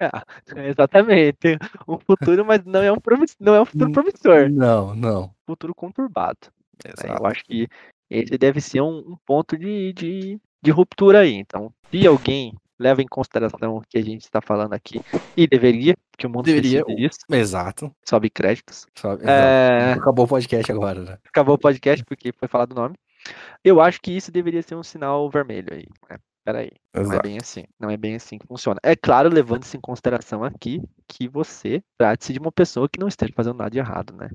[0.56, 1.58] Exatamente.
[1.88, 4.50] Um futuro, mas não é um, promiss- não é um futuro Hum, promissor.
[4.50, 5.30] Não, não.
[5.46, 6.38] Futuro conturbado.
[6.84, 6.92] né?
[6.96, 7.22] Exato.
[7.22, 7.68] Eu acho que
[8.10, 11.34] esse deve ser um, um ponto de, de, de ruptura aí.
[11.34, 15.00] Então, se alguém leva em consideração o que a gente está falando aqui,
[15.34, 17.90] e deveria, que o mundo Deveria, disso, Exato.
[18.04, 18.86] sobe créditos.
[18.94, 19.26] Exato.
[19.26, 21.18] É, Acabou o podcast agora, né?
[21.26, 22.94] acabou o podcast porque foi falado o nome.
[23.64, 25.86] Eu acho que isso deveria ser um sinal vermelho aí.
[26.10, 26.18] Né?
[26.46, 27.22] Peraí, não é Exato.
[27.22, 27.64] bem assim.
[27.76, 28.78] Não é bem assim que funciona.
[28.80, 33.32] É claro, levando-se em consideração aqui que você trate-se de uma pessoa que não esteja
[33.34, 34.30] fazendo nada de errado, né?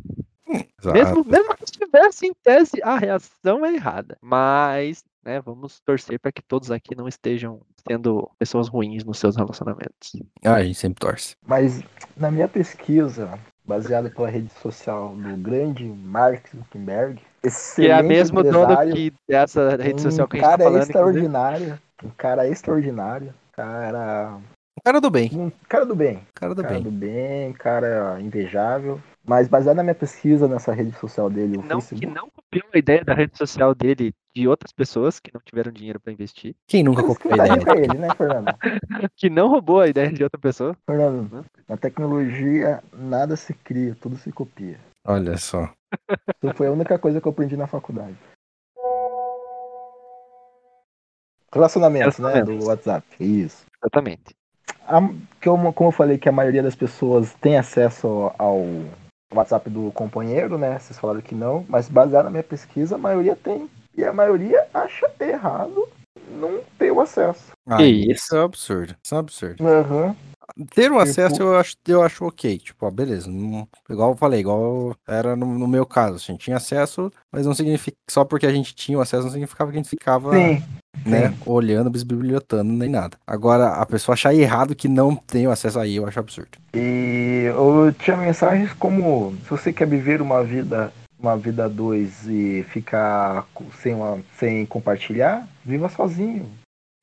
[0.77, 0.91] exato.
[0.91, 4.17] Mesmo, mesmo que estivesse em tese, a reação é errada.
[4.21, 9.37] Mas, né, vamos torcer para que todos aqui não estejam sendo pessoas ruins nos seus
[9.37, 10.11] relacionamentos.
[10.43, 11.37] Ah, a gente sempre torce.
[11.47, 11.81] Mas
[12.17, 17.21] na minha pesquisa, baseada pela rede social do grande Mark Zuckerberg,
[17.75, 20.89] Que é a mesma dona que dessa rede social que a gente tá cara falando.
[20.89, 21.79] inclusive.
[22.03, 24.37] Um cara extraordinário, cara,
[24.83, 25.29] cara do bem.
[25.33, 26.83] um cara do bem, o Cara do cara bem.
[26.83, 28.99] do bem, cara invejável.
[29.23, 32.65] Mas baseado na minha pesquisa nessa rede social dele, o Não, que Facebook, não copiou
[32.73, 36.55] a ideia da rede social dele de outras pessoas que não tiveram dinheiro para investir.
[36.67, 37.77] Quem nunca copiou a tá ideia?
[37.77, 38.45] é ele, né, Fernando?
[39.15, 40.75] Que não roubou a ideia de outra pessoa.
[40.87, 44.79] Fernando, na tecnologia nada se cria, tudo se copia.
[45.05, 45.69] Olha só.
[46.43, 48.15] Isso foi a única coisa que eu aprendi na faculdade.
[51.53, 52.43] Relacionamentos, né?
[52.43, 52.65] Do.
[52.65, 53.05] WhatsApp.
[53.19, 53.63] Isso.
[53.83, 54.35] Exatamente.
[54.87, 55.09] A-
[55.43, 58.61] como, como eu falei que a maioria das pessoas tem acesso ao
[59.33, 60.77] WhatsApp do companheiro, né?
[60.79, 63.69] Vocês falaram que não, mas baseado na minha pesquisa, a maioria tem.
[63.97, 65.87] E a maioria acha errado
[66.39, 67.51] não ter o acesso.
[67.67, 68.95] Ah, isso é um absurdo.
[69.03, 69.67] Isso é um absurdo.
[69.67, 70.15] Aham.
[70.75, 72.57] Ter o Tipo- acesso eu acho, eu acho ok.
[72.57, 73.29] Tipo, ó, beleza.
[73.29, 76.15] não- igual eu falei, igual era no, no meu caso.
[76.15, 77.95] Assim, tinha acesso, mas não significa.
[78.09, 80.61] Só porque a gente tinha o acesso não significava que a gente ficava Sim.
[81.05, 83.17] Né, olhando, bisbilhotando, nem nada.
[83.25, 86.49] Agora, a pessoa achar errado que não tem acesso aí, eu acho absurdo.
[86.75, 92.65] E eu tinha mensagens como se você quer viver uma vida uma vida dois e
[92.69, 93.45] ficar
[93.79, 96.49] sem, uma, sem compartilhar, viva sozinho.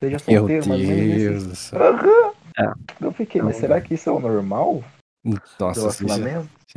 [0.03, 0.87] Seja Meu solteiro, ou menos
[1.17, 1.81] Deus nesse- do céu.
[1.81, 2.31] Aham.
[2.59, 2.73] É.
[3.05, 4.83] Eu fiquei, mas será que isso é o normal
[5.59, 6.05] Nossa, se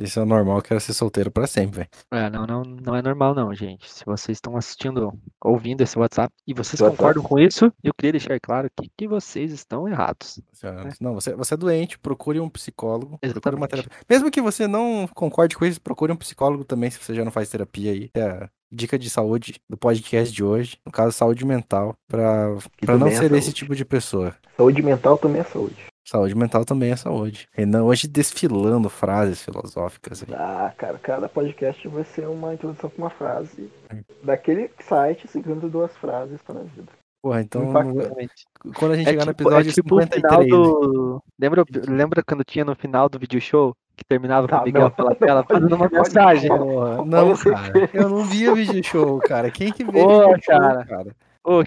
[0.03, 1.88] isso, é normal, eu quero ser solteiro pra sempre, velho.
[2.11, 3.90] É, não, não, não é normal não, gente.
[3.90, 5.12] Se vocês estão assistindo,
[5.45, 6.97] ouvindo esse WhatsApp e vocês WhatsApp.
[6.97, 10.40] concordam com isso, eu queria deixar claro aqui que vocês estão errados.
[10.53, 10.68] Você-
[11.01, 13.18] Não, você, você é doente, procure um psicólogo.
[13.18, 13.70] Procure uma Exatamente.
[13.70, 13.99] terapia.
[14.09, 17.30] Mesmo que você não concorde com isso, procure um psicólogo também, se você já não
[17.30, 18.11] faz terapia aí.
[18.16, 22.97] É dica de saúde do podcast de hoje, no caso, saúde mental, pra, Que pra
[22.97, 24.34] não é ser esse tipo de pessoa.
[24.57, 25.76] Saúde mental também é saúde.
[26.05, 27.48] Saúde mental também é saúde.
[27.53, 30.34] Renan hoje desfilando frases filosóficas aí.
[30.34, 33.98] Ah, cara, cada podcast vai ser uma introdução com uma frase É.
[34.22, 36.88] daquele site 52 frases para a vida.
[37.22, 38.44] Porra, então Impactante.
[38.76, 40.44] Quando a gente É chegar no tipo, é episódio tipo o 53.
[40.44, 41.22] final do.
[41.40, 44.90] Lembra, lembra quando tinha no final do vídeo show que terminava com o Miguel não,
[44.90, 46.48] Falabella não pode- fazendo uma mensagem?
[46.48, 47.90] Porra, não, cara.
[47.94, 49.53] Eu não via vídeo show, cara.
[49.53, 50.84] Quem que vê Pô, vídeo show, cara.
[50.84, 51.16] cara?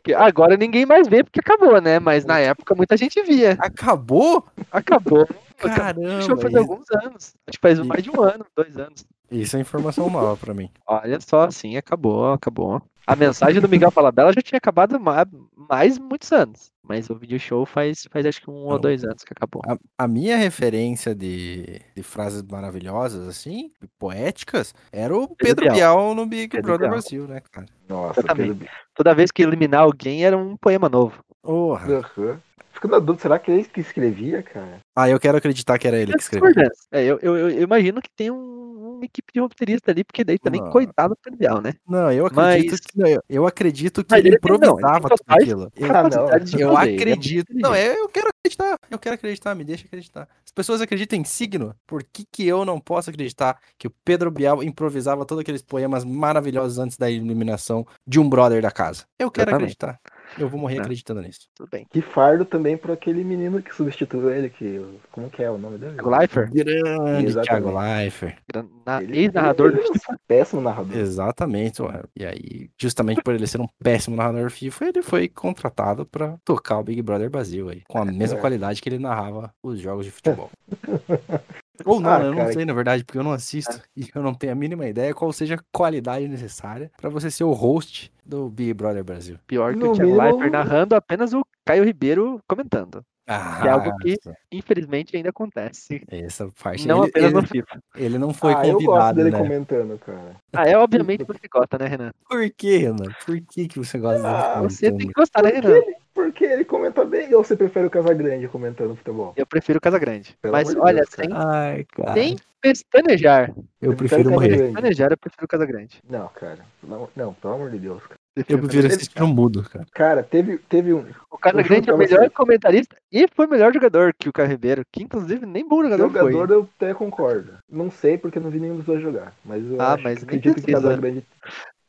[0.03, 1.99] Que- Agora ninguém mais vê porque acabou, né?
[1.99, 3.57] Mas na época muita gente via.
[3.59, 4.45] Acabou?
[4.71, 5.27] Acabou.
[5.57, 6.17] Caramba.
[6.19, 7.35] O show faz isso- alguns anos.
[7.47, 9.05] Acho que faz mais de um ano, dois anos.
[9.31, 10.69] Isso é informação nova pra mim.
[10.87, 12.81] Olha só, sim, acabou, acabou.
[13.07, 16.71] A mensagem do Miguel Falabella já tinha acabado ma- mais muitos anos.
[16.81, 19.61] Mas o vídeo show faz, faz acho que um ou dois anos que acabou.
[19.67, 25.75] A, a minha referência de, de frases maravilhosas, assim, poéticas, era o Pedro Bial.
[25.75, 26.91] Bial no Big Pedro Brother Bial.
[26.91, 27.67] Brasil, né, cara?
[27.87, 28.23] Nossa.
[28.23, 28.67] Pedro...
[28.95, 31.23] Toda vez que eliminar alguém era um poema novo.
[31.41, 31.87] Porra.
[32.17, 32.41] Aham.
[32.85, 34.79] Fico na dúvida, será que é ele que escrevia, cara?
[34.95, 36.47] Ah, eu quero acreditar que era ele que escreveu.
[36.49, 36.83] Discordância.
[36.91, 40.37] É, eu, eu, eu imagino que tem um- uma equipe de roteirista ali, porque daí
[40.39, 40.69] também, Não.
[40.69, 41.73] coitado do Pedro Bial, né?
[41.87, 44.65] Não, eu acredito Mas- que, não, eu, eu acredito que ele ele tem- não, ele
[44.65, 45.71] improvisava tudo aquilo.
[45.75, 46.09] Eu, Ah, não.
[46.09, 47.53] Eu fazer, ele é muito acredito.
[47.53, 48.79] Não, é, eu quero acreditar.
[48.89, 50.27] Eu quero acreditar, me deixa acreditar.
[50.45, 51.75] As pessoas acreditam em signo.
[51.87, 56.05] Por que, que eu não posso acreditar que o Pedro Bial improvisava todos aqueles poemas
[56.05, 59.03] maravilhosos antes da eliminação de um brother da casa?
[59.19, 59.75] Eu quero Exatamente.
[59.75, 59.99] acreditar.
[60.37, 60.79] Eu vou morrer É.
[60.81, 61.47] acreditando nisso.
[61.55, 61.85] Tudo bem.
[61.89, 64.83] Que fardo também para aquele menino que substituiu ele, que.
[65.11, 65.93] Como que é o nome dele?
[65.93, 67.43] Thiago Leifert, Grande Exatamente.
[67.47, 68.37] Thiago Leifert.
[68.51, 70.19] gran- na- Ele- ex-narrador ele do é um FIFA.
[70.27, 70.97] Péssimo narrador.
[70.97, 71.81] Exatamente.
[71.81, 72.03] ué.
[72.15, 76.79] E aí, justamente por ele ser um péssimo narrador FIFA, ele foi contratado pra tocar
[76.79, 77.81] o Big Brother Brasil aí.
[77.87, 78.41] Com a mesma É.
[78.41, 80.49] qualidade que ele narrava os jogos de futebol.
[81.83, 84.21] Ou não, Ah, eu não cara, sei, na verdade, porque eu não assisto e eu
[84.21, 88.11] não tenho a mínima ideia qual seja a qualidade necessária pra você ser o host
[88.25, 89.37] do Big Brother Brasil.
[89.47, 93.03] Pior que No o Thiago Leifert narrando, apenas o Caio Ribeiro comentando.
[93.27, 94.19] Ah, é algo que-
[94.51, 96.03] Infelizmente ainda acontece.
[96.07, 97.83] essa parte Não ele, apenas ele, no FIFA.
[97.95, 99.37] ele não foi ah, eu gosto convidado, dele né?
[99.39, 100.35] comentando, cara.
[100.53, 102.11] Ah, é obviamente você gosta, né, Renan?
[102.29, 103.11] Por que, Renan?
[103.25, 105.81] Por que, que você gosta Ah, dele Você tem que gostar, né, Porque Renan?
[106.15, 109.33] Porque ele comenta bem ou você prefere o Casagrande comentando futebol?
[109.35, 110.35] Eu prefiro Casa Grande.
[110.41, 112.13] Pelo Mas olha, Deus, sem, Ai, cara.
[112.13, 113.53] sem pestanejar.
[113.81, 114.47] Eu Você prefiro prefere morrer.
[114.49, 114.73] Casagrande?
[114.73, 115.99] Pestanejar, eu prefiro Casa Grande.
[116.09, 116.59] Não, cara.
[116.81, 118.01] Não, não, pelo amor de Deus.
[118.03, 119.85] Cara, Eu prefiro assistir no mudo, cara.
[119.93, 121.05] Cara, teve, teve um.
[121.29, 122.29] O Casa Eu Grande é o melhor você.
[122.29, 126.47] comentarista e foi melhor jogador que o Caio Ribeiro, que inclusive nem bom jogador, Jogador
[126.47, 126.55] foi.
[126.57, 127.53] eu até concordo.
[127.69, 129.33] Não sei porque não vi nenhum dos dois jogar.
[129.43, 130.81] Mas eu Ah, acho, mas nem acredito que precisa.
[130.89, 131.23] Casagrande,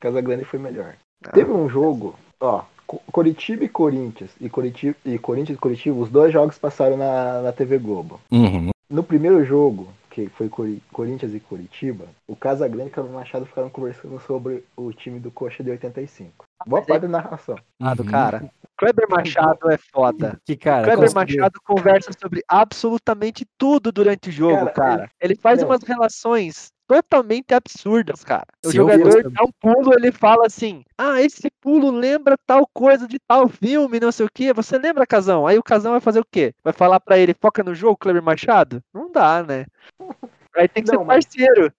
[0.00, 0.94] Casagrande foi melhor.
[1.24, 1.30] Ah.
[1.32, 4.30] Teve um jogo, ó, Coritiba e Corinthians.
[4.40, 8.20] E, Coritiba, e Corinthians e Coritiba, os dois jogos passaram na, na TV Globo.
[8.30, 8.70] Uhum.
[8.88, 13.68] No primeiro jogo, que foi Cori- Corinthians e Curitiba, o Casagrande e o Machado ficaram
[13.68, 16.44] conversando sobre o time do Coxa de 85.
[16.66, 17.56] Boa mas parte da narração.
[17.82, 18.08] Ah, do Uhum.
[18.08, 18.50] cara.
[18.78, 20.38] Kleber Machado é foda.
[20.44, 25.10] Que cara, Kleber conseguiu- Machado conversa sobre absolutamente tudo durante o jogo, Cara, cara.
[25.20, 25.68] Ele faz não.
[25.68, 28.46] umas relações totalmente absurdas, cara.
[28.64, 33.18] O jogador dá um pulo, ele fala assim: Ah, esse pulo lembra tal coisa de
[33.18, 34.52] tal filme, não sei o quê.
[34.52, 35.46] Você lembra, Casão?
[35.46, 36.54] Aí o Casão vai fazer o quê?
[36.62, 38.82] Vai falar pra ele, foca no jogo, Kleber Machado?
[38.94, 39.66] Não dá, né?
[40.56, 41.72] Aí tem que Não, ser mas- parceiro.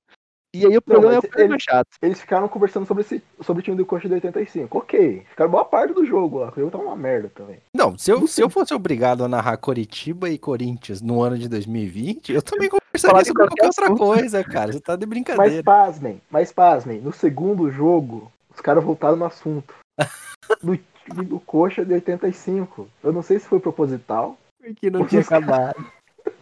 [0.58, 1.88] E aí o problema é o mas Kleber ele- Machado.
[2.02, 4.78] Eles ficaram conversando sobre, esse, sobre o time do Coxa de 85.
[4.78, 6.52] Ok, ficaram boa parte do jogo lá.
[6.52, 7.58] O jogo tava uma merda também.
[7.74, 11.48] Não, se eu, se eu fosse obrigado a narrar Coritiba e Corinthians no ano de
[11.48, 14.72] 2020, eu também conversaria sobre qualquer qualquer outra coisa, cara.
[14.74, 15.64] Você tá de Mas brincadeira.
[15.64, 19.74] pasmem, mas pasmem, no segundo jogo, os caras voltaram no assunto.
[20.64, 22.88] Do time do Coxa de 85.
[23.04, 24.38] Eu não sei se foi proposital.
[24.62, 25.86] Porque não tinha acabado.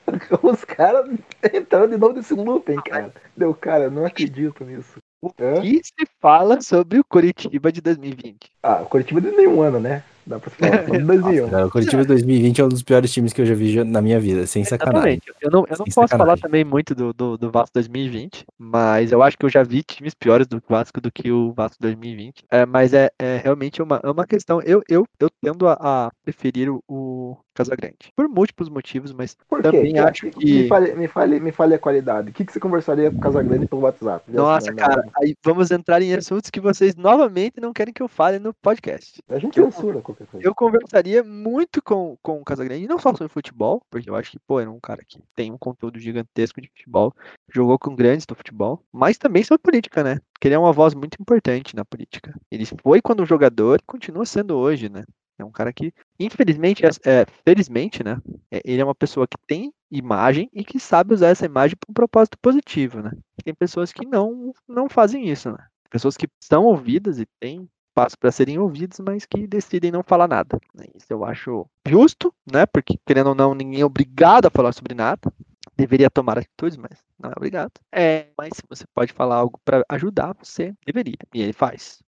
[0.43, 1.09] os caras
[1.53, 3.13] entrando de novo nesse looping, cara.
[3.35, 4.99] Deu, cara, não acredito nisso.
[5.21, 5.61] O Hã?
[5.61, 8.51] que se fala sobre o Curitiba de 2020?
[8.61, 10.03] Ah, o Curitiba de nenhum ano, né?
[10.25, 11.49] Dá pra falar, só de 2001.
[11.49, 14.19] Cara, o Curitiba 2020 é um dos piores times que eu já vi na minha
[14.19, 15.13] vida, sem sacanagem.
[15.13, 15.33] Exatamente.
[15.41, 16.17] Eu não, eu não Sem posso sacanagem.
[16.17, 19.83] falar também muito do, do, do Vasco 2020, mas eu acho que eu já vi
[19.83, 22.43] times piores do Vasco do que o Vasco 2020.
[22.49, 24.61] É, mas é, é realmente uma, é uma questão.
[24.61, 28.11] Eu, eu, eu tendo a, a preferir o Casagrande.
[28.15, 30.67] Por múltiplos motivos, mas Por também Que- acho Me que.
[30.67, 32.29] fale, me, fale, me fale a qualidade.
[32.29, 34.29] O que, que você conversaria com o Casagrande pelo WhatsApp?
[34.31, 38.07] Nossa, assim, cara, aí vamos entrar em assuntos que vocês novamente não querem que eu
[38.09, 39.21] fale no podcast.
[39.29, 40.45] A gente eu- censura qualquer coisa.
[40.45, 44.39] Eu conversaria muito com, com o Casagrande, não só sobre futebol, porque eu acho que,
[44.45, 47.13] pô, é um cara que tem um conteúdo gigantesco de futebol,
[47.49, 50.19] jogou com grandes do futebol, mas também sobre política, né?
[50.33, 52.33] Porque ele é uma voz muito importante na política.
[52.51, 55.05] Ele foi quando jogador e continua sendo hoje, né?
[55.37, 58.17] É um cara que, infelizmente, é, é, felizmente, né?
[58.51, 61.91] é- ele é uma pessoa que tem imagem e que sabe usar essa imagem para
[61.91, 63.11] um propósito positivo, né?
[63.43, 65.57] Tem pessoas que não, não fazem isso, né?
[65.89, 70.27] Pessoas que são ouvidas e têm espaço para serem ouvidos, mas que decidem não falar
[70.27, 70.59] nada.
[70.73, 70.85] né?
[70.93, 72.65] Isso eu acho justo, né?
[72.65, 75.31] Porque, querendo ou não, ninguém é obrigado a falar sobre nada.
[75.77, 77.71] Deveria tomar atitudes, mas não é obrigado.
[77.93, 81.17] É, mas se você pode falar algo para ajudar, você deveria.
[81.33, 81.99] E ele faz.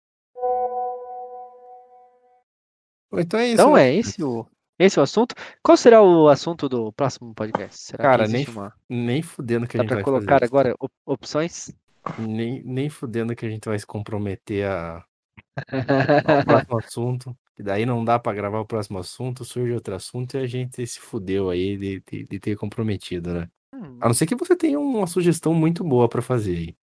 [3.13, 3.55] Então é isso.
[3.55, 3.89] Então né?
[3.89, 4.47] é esse o,
[4.79, 5.35] esse é o assunto.
[5.63, 7.79] Qual será o assunto do próximo podcast?
[7.81, 8.73] Será Cara, que nem uma...
[8.89, 11.71] Nem fudendo que a Dá gente para vai colocar fazer agora op- opções?
[12.19, 15.05] Nem, nem fudendo que a gente vai se comprometer a,
[16.27, 17.37] ao próximo assunto.
[17.59, 20.87] E daí não dá pra gravar o próximo assunto, surge outro assunto e a gente
[20.87, 23.49] se fudeu aí de, de, de ter comprometido, né?
[23.75, 26.77] Hum, A não ser que você tenha uma sugestão muito boa pra fazer aí.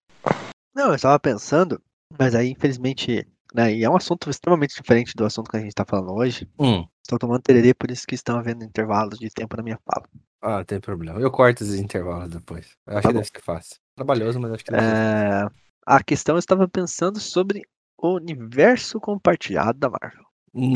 [0.74, 1.80] Não, eu estava pensando,
[2.18, 5.70] mas aí infelizmente, né, e é um assunto extremamente diferente do assunto que a gente
[5.70, 6.48] está falando hoje.
[6.58, 6.84] Hum.
[7.02, 10.06] Estou tomando tererê, por isso que estão havendo intervalos de tempo na minha fala.
[10.40, 11.20] Ah, não tem problema.
[11.20, 12.74] Eu corto esses intervalos depois.
[12.86, 13.76] Eu acho Tá que deve ser fácil.
[13.94, 15.48] Trabalhoso, mas acho que deve É,
[15.86, 17.62] a questão eu estava pensando sobre
[17.98, 20.24] o universo compartilhado da Marvel.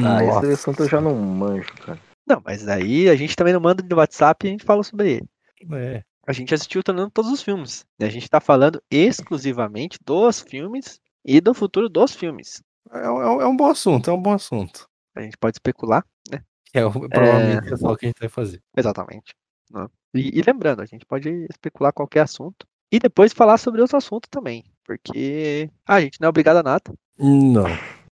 [0.05, 0.53] Ah, esse Nossa.
[0.53, 1.99] assunto eu já não manjo, cara.
[2.27, 5.13] Não, mas aí a gente também não manda no WhatsApp e a gente fala sobre
[5.13, 5.29] ele.
[5.73, 6.03] É.
[6.27, 7.85] A gente assistiu tornando todos os filmes.
[8.01, 12.63] E a gente está falando exclusivamente dos filmes e do futuro dos filmes.
[12.93, 14.87] É, um- é um- é um bom assunto, é um bom assunto.
[15.17, 16.41] A gente pode especular, né?
[16.73, 18.63] É, o- provavelmente é só o que a gente vai fazer.
[18.77, 19.35] Exatamente.
[19.73, 19.87] né?
[20.15, 24.29] E, e lembrando, a gente pode especular qualquer assunto e depois falar sobre outro assunto
[24.31, 24.63] também.
[24.85, 26.95] Porque a gente não é obrigado a nada.
[27.19, 27.65] Não.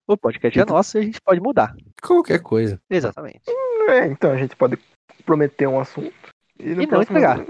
[0.08, 1.76] O podcast é nosso e a gente pode mudar.
[2.02, 2.80] Qualquer coisa.
[2.90, 3.42] Exatamente.
[3.88, 4.78] É, então a gente pode
[5.26, 6.14] prometer um assunto
[6.60, 7.44] e, no E não entregar.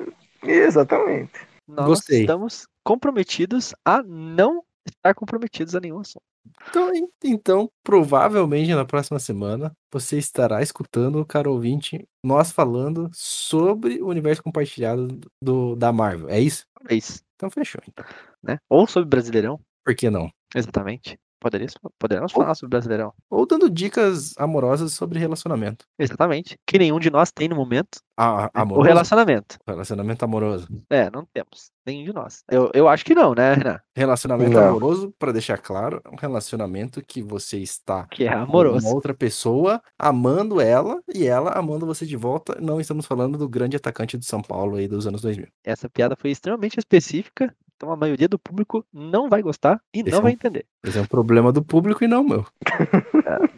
[0.43, 1.31] Exatamente.
[1.67, 2.21] Nós Gostei.
[2.21, 6.23] estamos comprometidos a não estar comprometidos a nenhum assunto.
[6.69, 14.01] Então, en- então, provavelmente na próxima semana você estará escutando, caro ouvinte, nós falando sobre
[14.01, 16.29] o universo compartilhado do, da Marvel.
[16.29, 16.65] É isso?
[16.77, 17.81] Talvez, Então fechou.
[17.87, 18.05] Então.
[18.43, 18.57] né?
[18.69, 19.59] Ou sobre Brasileirão.
[19.85, 20.29] Por que não?
[20.55, 21.17] Exatamente.
[21.39, 23.13] Poderíamos, poderíamos Ou- falar sobre Brasileirão.
[23.29, 25.85] Ou dando dicas amorosas sobre relacionamento.
[25.97, 26.57] Exatamente.
[26.67, 27.99] Que nenhum de nós tem no momento.
[28.17, 28.49] A, né?
[28.53, 28.81] amoroso?
[28.81, 29.57] O relacionamento.
[29.65, 30.67] Relacionamento amoroso.
[30.89, 31.71] É, não temos.
[31.85, 32.43] Nenhum de nós.
[32.51, 33.79] Eu, eu acho que não, né, Renan?
[33.95, 34.67] Relacionamento Não.
[34.67, 38.85] amoroso, para deixar claro, é um relacionamento que você está Que é com amoroso.
[38.85, 42.57] uma outra pessoa amando ela e ela amando você de volta.
[42.59, 45.47] Não estamos falando do grande atacante do São Paulo aí dos anos 2000.
[45.63, 47.55] Essa piada foi extremamente específica.
[47.79, 50.65] Então a maioria do público não vai gostar e Esse não é vai um- entender.
[50.85, 52.45] Esse é um problema do público e não meu.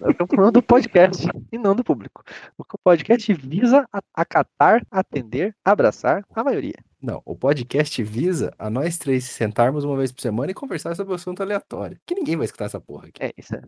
[0.02, 2.24] Eu tô falando do podcast e não do público.
[2.56, 6.76] Porque o podcast visa acatar, atender, abraçar a maioria.
[7.02, 11.12] Não, o podcast visa a nós três sentarmos uma vez por semana e conversar sobre
[11.14, 11.98] um assunto aleatório.
[12.06, 13.24] Que ninguém vai escutar essa porra aqui.
[13.24, 13.62] É, isso é,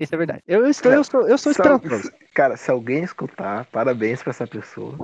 [0.00, 0.42] isso é verdade.
[0.46, 2.10] Eu, eu, estou, eu, sou, eu sou esperançoso.
[2.34, 4.96] Cara, se alguém escutar, parabéns pra essa pessoa.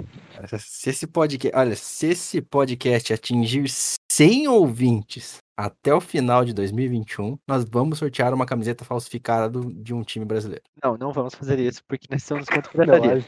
[0.59, 3.69] Se esse podcast, olha, se esse podcast atingir
[4.17, 9.93] 100 ouvintes até o final de 2021, nós vamos sortear uma camiseta falsificada do- de
[9.93, 10.63] um time brasileiro.
[10.83, 13.25] Não, não vamos fazer isso, porque nós somos contra a Não, pirataria.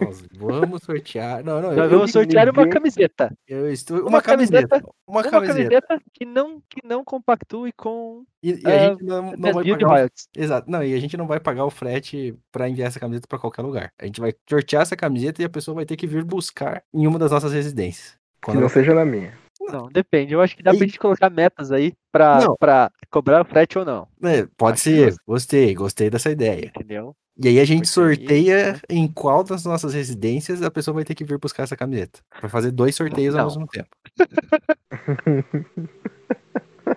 [0.00, 1.44] a- Nós vamos sortear.
[1.44, 3.32] Não, não, Nós eu, vamos sortear uma camiseta.
[3.46, 4.00] eu estou.
[4.00, 4.68] Uma, uma camiseta.
[4.68, 6.00] camiseta- Uma Uma camiseta.
[6.12, 9.86] que não, que não compactue com E, e a gente não, não vai pagar.
[9.86, 10.28] o- royalties.
[10.36, 10.68] Exato.
[10.70, 13.62] Não, e a gente não vai pagar o frete pra enviar essa camiseta pra qualquer
[13.62, 13.92] lugar.
[14.00, 17.06] A gente vai sortear essa camiseta e a pessoa vai ter que vir buscar em
[17.06, 18.12] uma das nossas residências.
[18.42, 19.32] que Quando não ela- seja na minha.
[19.72, 20.32] Não, depende.
[20.34, 22.56] Eu acho que dá Aí- pra gente colocar metas aí pra, Não.
[22.56, 24.06] pra cobrar o frete ou não.
[24.22, 25.04] É, pode Acho ser.
[25.06, 25.20] justo.
[25.26, 26.66] Gostei, gostei dessa ideia.
[26.74, 27.14] Entendeu?
[27.42, 28.80] E aí a gente Porque sorteia né?
[28.88, 32.20] em qual das nossas residências a pessoa vai ter que vir buscar essa camiseta.
[32.38, 33.56] Pra fazer dois sorteios ao Não.
[33.56, 33.88] mesmo tempo.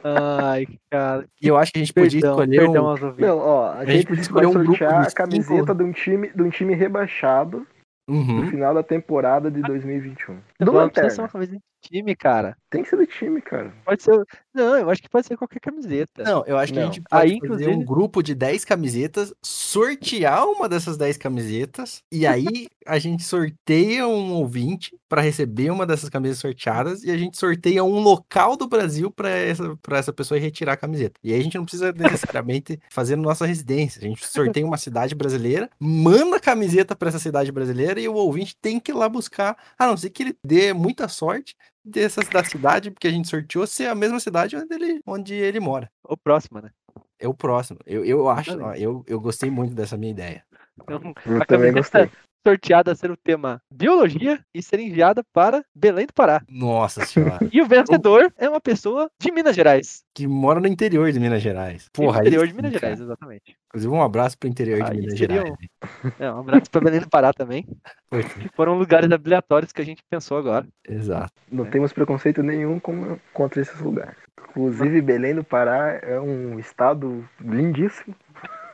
[0.03, 1.25] Ai, cara.
[1.41, 2.87] E eu acho que a gente podia Perdão, escolher perdão um.
[2.89, 3.27] aos ouvintes.
[3.27, 6.43] Não, ó, a, gente gente, podia escolher um grupo a camiseta de um time, de
[6.43, 7.65] um time rebaixado
[8.07, 8.47] no Uhum.
[8.49, 10.35] final da temporada de 2021.
[10.59, 11.59] Não Do não precisa ser uma Lanterna.
[11.89, 12.57] Time, cara.
[12.69, 13.73] Tem que ser do time, cara.
[13.85, 14.25] Pode ser.
[14.53, 16.23] Não, eu acho que pode ser qualquer camiseta.
[16.23, 16.91] Não, eu acho que a Não.
[16.91, 22.25] gente pode Aí, fazer um grupo de 10 camisetas, sortear uma dessas 10 camisetas, e
[22.27, 27.37] aí a gente sorteia um ouvinte para receber uma dessas camisetas sorteadas, e a gente
[27.37, 31.19] sorteia um local do Brasil para essa, pra essa pessoa ir retirar a camiseta.
[31.23, 34.01] E aí a gente não precisa necessariamente fazer na nossa residência.
[34.01, 38.13] A gente sorteia uma cidade brasileira, manda a camiseta para essa cidade brasileira e o
[38.15, 41.55] ouvinte tem que ir lá buscar, a não ser que ele dê muita sorte
[41.87, 45.59] dessa da cidade, porque a gente sorteou ser a mesma cidade onde ele, onde ele
[45.59, 45.89] mora.
[46.03, 46.69] O próximo, né?
[47.19, 47.79] É o próximo.
[47.85, 50.43] Eu, eu acho, ó, eu, eu gostei muito dessa minha ideia.
[50.81, 52.09] Então, Eu também gostei.
[52.51, 56.41] Sorteada a ser o tema biologia e ser enviada para Belém do Pará.
[56.49, 57.39] Nossa senhora.
[57.51, 60.01] E o vencedor é uma pessoa de Minas Gerais.
[60.15, 61.89] que mora no interior de Minas Gerais.
[61.91, 63.05] Porra, interior aí de Minas sim, Gerais, cara.
[63.05, 63.57] exatamente.
[63.67, 65.49] Inclusive, um abraço pro interior de Aí Minas Gerais.
[65.51, 65.55] um-
[66.23, 67.65] É, um abraço para Belém do Pará também.
[68.09, 70.65] Que foram lugares aleatórios que a gente pensou agora.
[70.87, 71.33] exato.
[71.51, 71.69] Não É.
[71.69, 74.15] temos preconceito nenhum com- contra esses lugares.
[74.51, 78.15] Inclusive, Belém do Pará é um estado lindíssimo.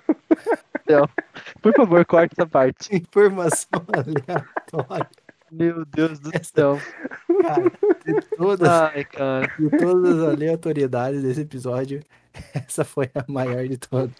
[1.61, 2.95] Por favor, corte essa parte.
[2.95, 5.09] Informação aleatória.
[5.51, 6.79] Meu Deus do Essa- céu.
[7.41, 7.69] Cara,
[8.05, 9.47] de todas, Ai, cara.
[9.59, 12.01] de todas as aleatoriedades desse episódio,
[12.55, 14.15] essa foi a maior de todas.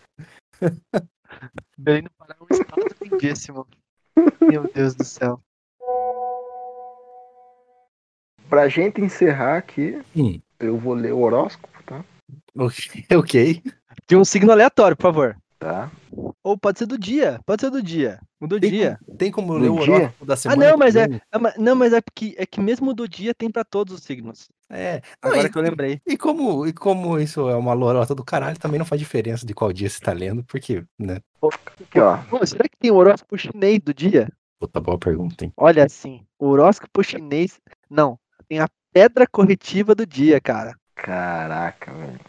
[1.78, 3.68] Belém do Pará é um estado lindíssimo.
[4.41, 5.41] Meu Deus do céu.
[8.49, 10.39] Pra gente encerrar aqui, Hum.
[10.59, 12.05] eu vou ler o horóscopo, tá?
[12.55, 13.05] Ok.
[13.18, 13.64] ok.
[14.07, 15.38] De um signo aleatório, por favor.
[15.64, 15.91] Tá.
[16.43, 17.39] Ou pode ser do dia.
[17.45, 18.20] Pode ser do dia.
[18.41, 18.99] O do Tem dia.
[19.18, 20.66] Tem como ler o horóscopo da semana?
[20.66, 21.22] não, que mas é-?
[21.32, 24.03] Ah, mas- Não, mas é que, é que mesmo do dia tem pra todos os
[24.03, 24.49] signos.
[24.70, 25.01] É.
[25.24, 26.01] Não, Agora e- que eu lembrei.
[26.05, 29.53] E como, e como isso é uma lorota do caralho, também não faz diferença de
[29.53, 31.20] qual dia você tá lendo, porque, né?
[31.82, 32.18] Aqui, ó.
[32.30, 34.30] Pô, será que tem o horóscopo chinês do dia?
[34.59, 35.53] Puta boa pergunta, hein?
[35.55, 37.59] Olha assim, o horóscopo chinês.
[37.89, 38.18] Não,
[38.49, 40.76] tem a pedra corretiva do dia, cara.
[40.95, 42.20] Caraca, velho.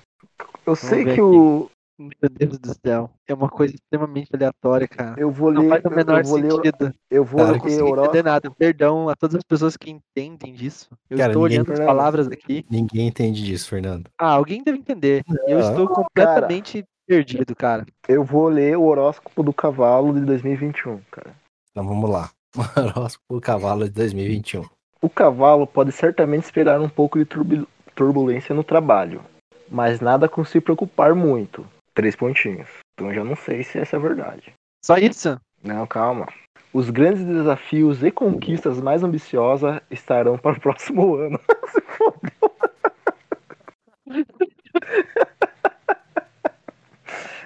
[0.66, 1.20] Eu sei ver que aqui.
[1.20, 1.70] o.
[1.98, 3.08] Meu Deus do céu.
[3.28, 5.14] É uma coisa extremamente aleatória, cara.
[5.20, 5.68] Eu vou Não ler.
[5.68, 6.94] faz o menor eu vou ler, o- sentido.
[7.10, 8.22] eu vou Cara, Não ler consegui o entender horóscopo.
[8.24, 8.50] nada.
[8.50, 10.88] Perdão a todas as pessoas que entendem disso.
[11.08, 12.64] Eu Cara, estou ninguém- olhando as palavras aqui.
[12.68, 14.10] Ninguém entende disso, Fernando.
[14.18, 15.22] Ah, alguém deve entender.
[15.46, 17.86] Eu Não, estou completamente perdido, cara.
[18.08, 21.34] Eu vou ler o horóscopo do cavalo de 2021, cara.
[21.70, 22.30] Então vamos lá.
[22.76, 24.64] Horóscopo do cavalo de 2021.
[25.02, 29.20] O cavalo pode certamente esperar um pouco de turbu- turbulência no trabalho,
[29.68, 31.64] mas nada com se preocupar muito.
[31.94, 32.68] Três pontinhos.
[32.94, 34.52] Então eu já não sei se essa é a verdade.
[34.84, 35.40] Só isso?
[35.62, 36.26] Não, calma.
[36.72, 41.38] Os grandes desafios e conquistas mais ambiciosas estarão para o próximo ano.
[41.68, 42.54] Se fodeu.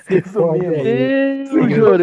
[0.08, 1.98] Resumindo,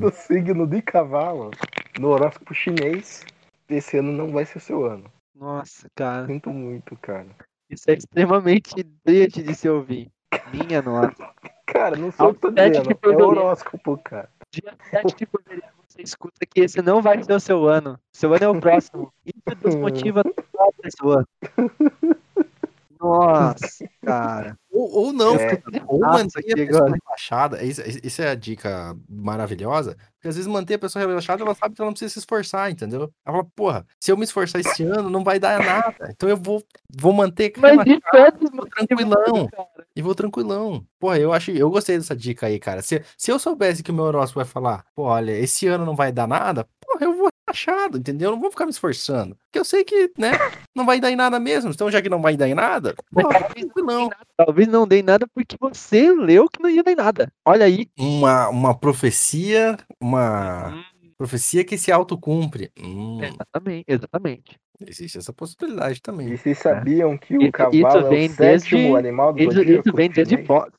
[0.00, 1.52] do signo de cavalo
[1.98, 3.24] no horóscopo chinês,
[3.68, 5.04] esse ano não vai ser seu ano.
[5.34, 6.26] Nossa, cara.
[6.26, 7.28] Sinto muito, cara.
[7.70, 10.10] Isso é extremamente triste de se ouvir.
[10.52, 11.32] Minha nossa.
[11.66, 12.90] Cara, não sei o que tô dizendo.
[12.90, 14.28] É horóscopo, cara.
[14.50, 17.98] Dia 7 de fevereiro você escuta que esse não vai ser o seu ano.
[18.12, 19.12] Seu ano é o próximo.
[19.24, 21.24] Isso desmotiva toda pessoa.
[23.00, 24.58] Nossa, cara.
[24.74, 25.62] Ou, ou não, É.
[25.86, 27.00] ou Nossa, manter aqui a pessoa agora.
[27.04, 27.62] relaxada.
[27.62, 29.96] Isso, é a dica maravilhosa.
[30.14, 32.70] Porque às vezes manter a pessoa relaxada, ela sabe que ela não precisa se esforçar,
[32.70, 33.02] entendeu?
[33.24, 36.08] Ela fala, porra, se eu me esforçar esse ano, não vai dar nada.
[36.10, 36.60] Então eu vou,
[36.98, 39.48] vou manter Mas relaxado isso é tranquilão.
[39.94, 40.84] e vou tranquilão.
[40.98, 42.82] Porra, eu acho, eu gostei dessa dica aí, cara.
[42.82, 45.94] Se, se eu soubesse que o meu horóscopo vai falar, pô, olha, esse ano não
[45.94, 48.28] vai dar nada, porra, eu vou relaxado, entendeu?
[48.30, 49.36] Eu não vou ficar me esforçando.
[49.46, 50.32] Porque eu sei que, né,
[50.74, 51.70] não vai dar em nada mesmo.
[51.70, 54.10] Então, já que não vai dar em nada, porra, talvez não.
[54.36, 57.32] Talvez não dê nada porque você leu que não ia dar em nada.
[57.46, 57.88] Olha aí.
[57.98, 60.84] Uma, uma profecia, uma Hum,
[61.16, 62.70] profecia que se autocumpre.
[62.78, 64.58] Hum, exatamente, exatamente.
[64.80, 66.28] existe essa possibilidade também.
[66.32, 69.52] E vocês sabiam que o cavalo isso é o vem sétimo desde- animal do Isso,
[69.52, 69.88] zodíaco?
[69.88, 70.36] isso vem desde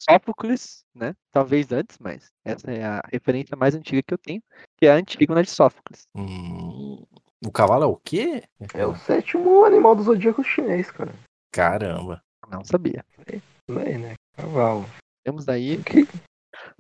[0.10, 1.14] Sófocles, né?
[1.32, 4.42] Talvez antes, mas essa é a referência mais antiga que eu tenho,
[4.78, 6.04] que é a Antígona de Sófocles.
[6.16, 7.04] Hum,
[7.46, 8.44] o cavalo é o quê?
[8.74, 11.14] É o sétimo animal do zodíaco chinês, cara.
[11.52, 12.22] Caramba.
[12.52, 13.04] Não sabia.
[13.32, 14.14] Isso aí, né?
[14.36, 14.86] Cavalo.
[15.24, 15.80] Temos aí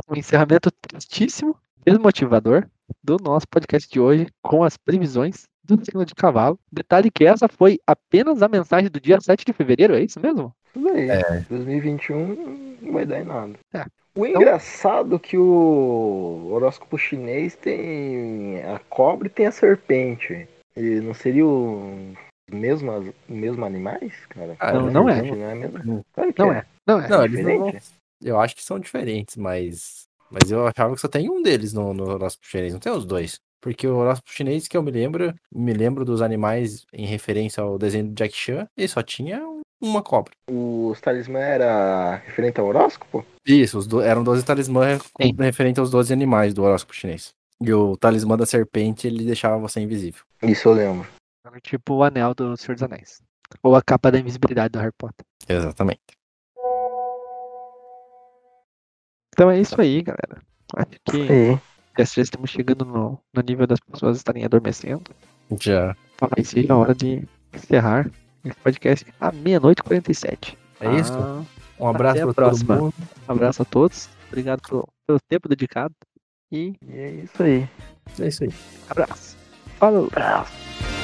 [0.08, 2.68] um encerramento tristíssimo, desmotivador
[3.04, 6.60] do nosso podcast de hoje, com as previsões do signo de cavalo.
[6.72, 10.54] Detalhe que essa foi apenas a mensagem do dia 7 de fevereiro, é isso mesmo?
[10.76, 11.10] Isso aí.
[11.10, 11.40] É.
[11.50, 13.54] 2021 não vai dar em nada.
[13.74, 13.86] É.
[14.18, 20.48] O engraçado é que o horóscopo chinês tem a cobra e tem a serpente.
[20.78, 22.14] E não seria o
[22.52, 24.56] mesmo, mesmo animais, cara?
[24.60, 25.22] Ah, não, não é.
[25.22, 26.06] Não é mesmo?
[26.14, 26.66] Claro que Não é.
[26.88, 27.08] Não é.
[27.10, 27.86] Não, eles não vão- diferente?
[28.24, 30.04] Eu acho que são diferentes, mas.
[30.30, 33.06] Mas eu achava que só tem um deles no, no horóscopo chinês, não tem os
[33.06, 33.40] dois.
[33.62, 37.78] Porque o horóscopo chinês que eu me lembro, me lembro dos animais em referência ao
[37.78, 40.32] desenho do Jack Chan, e só tinha um- uma cobra.
[40.50, 43.26] Os talismã era referente ao horóscopo?
[43.46, 45.36] Isso, os do- eram 12 talismãs Sim.
[45.40, 47.30] referente aos 12 animais do horóscopo chinês.
[47.62, 50.22] E o talismã da serpente, ele deixava você invisível.
[50.44, 51.08] Isso eu lembro.
[51.64, 53.22] Tipo o anel do Senhor dos Anéis.
[53.64, 55.26] Ou a capa da invisibilidade do Harry Potter.
[55.48, 56.02] Exatamente.
[59.36, 60.42] Então é isso aí, galera.
[60.76, 61.60] Acho que
[61.98, 65.04] já já estamos chegando no, no nível das pessoas estarem adormecendo.
[65.60, 65.94] Já.
[66.16, 68.10] Talvez seja a hora de encerrar
[68.46, 70.58] esse podcast à meia-noite e 47.
[70.80, 71.14] É isso?
[71.14, 71.44] Ah,
[71.80, 72.76] Um abraço Até a para todo próxima.
[72.78, 72.94] mundo.
[73.28, 74.10] um abraço a todos.
[74.30, 75.94] Obrigado pelo, pelo tempo dedicado.
[76.52, 77.68] E e é isso aí.
[78.20, 78.50] É isso aí.
[78.90, 79.36] abraço.
[79.78, 80.08] Falou.
[80.08, 80.95] Abraço.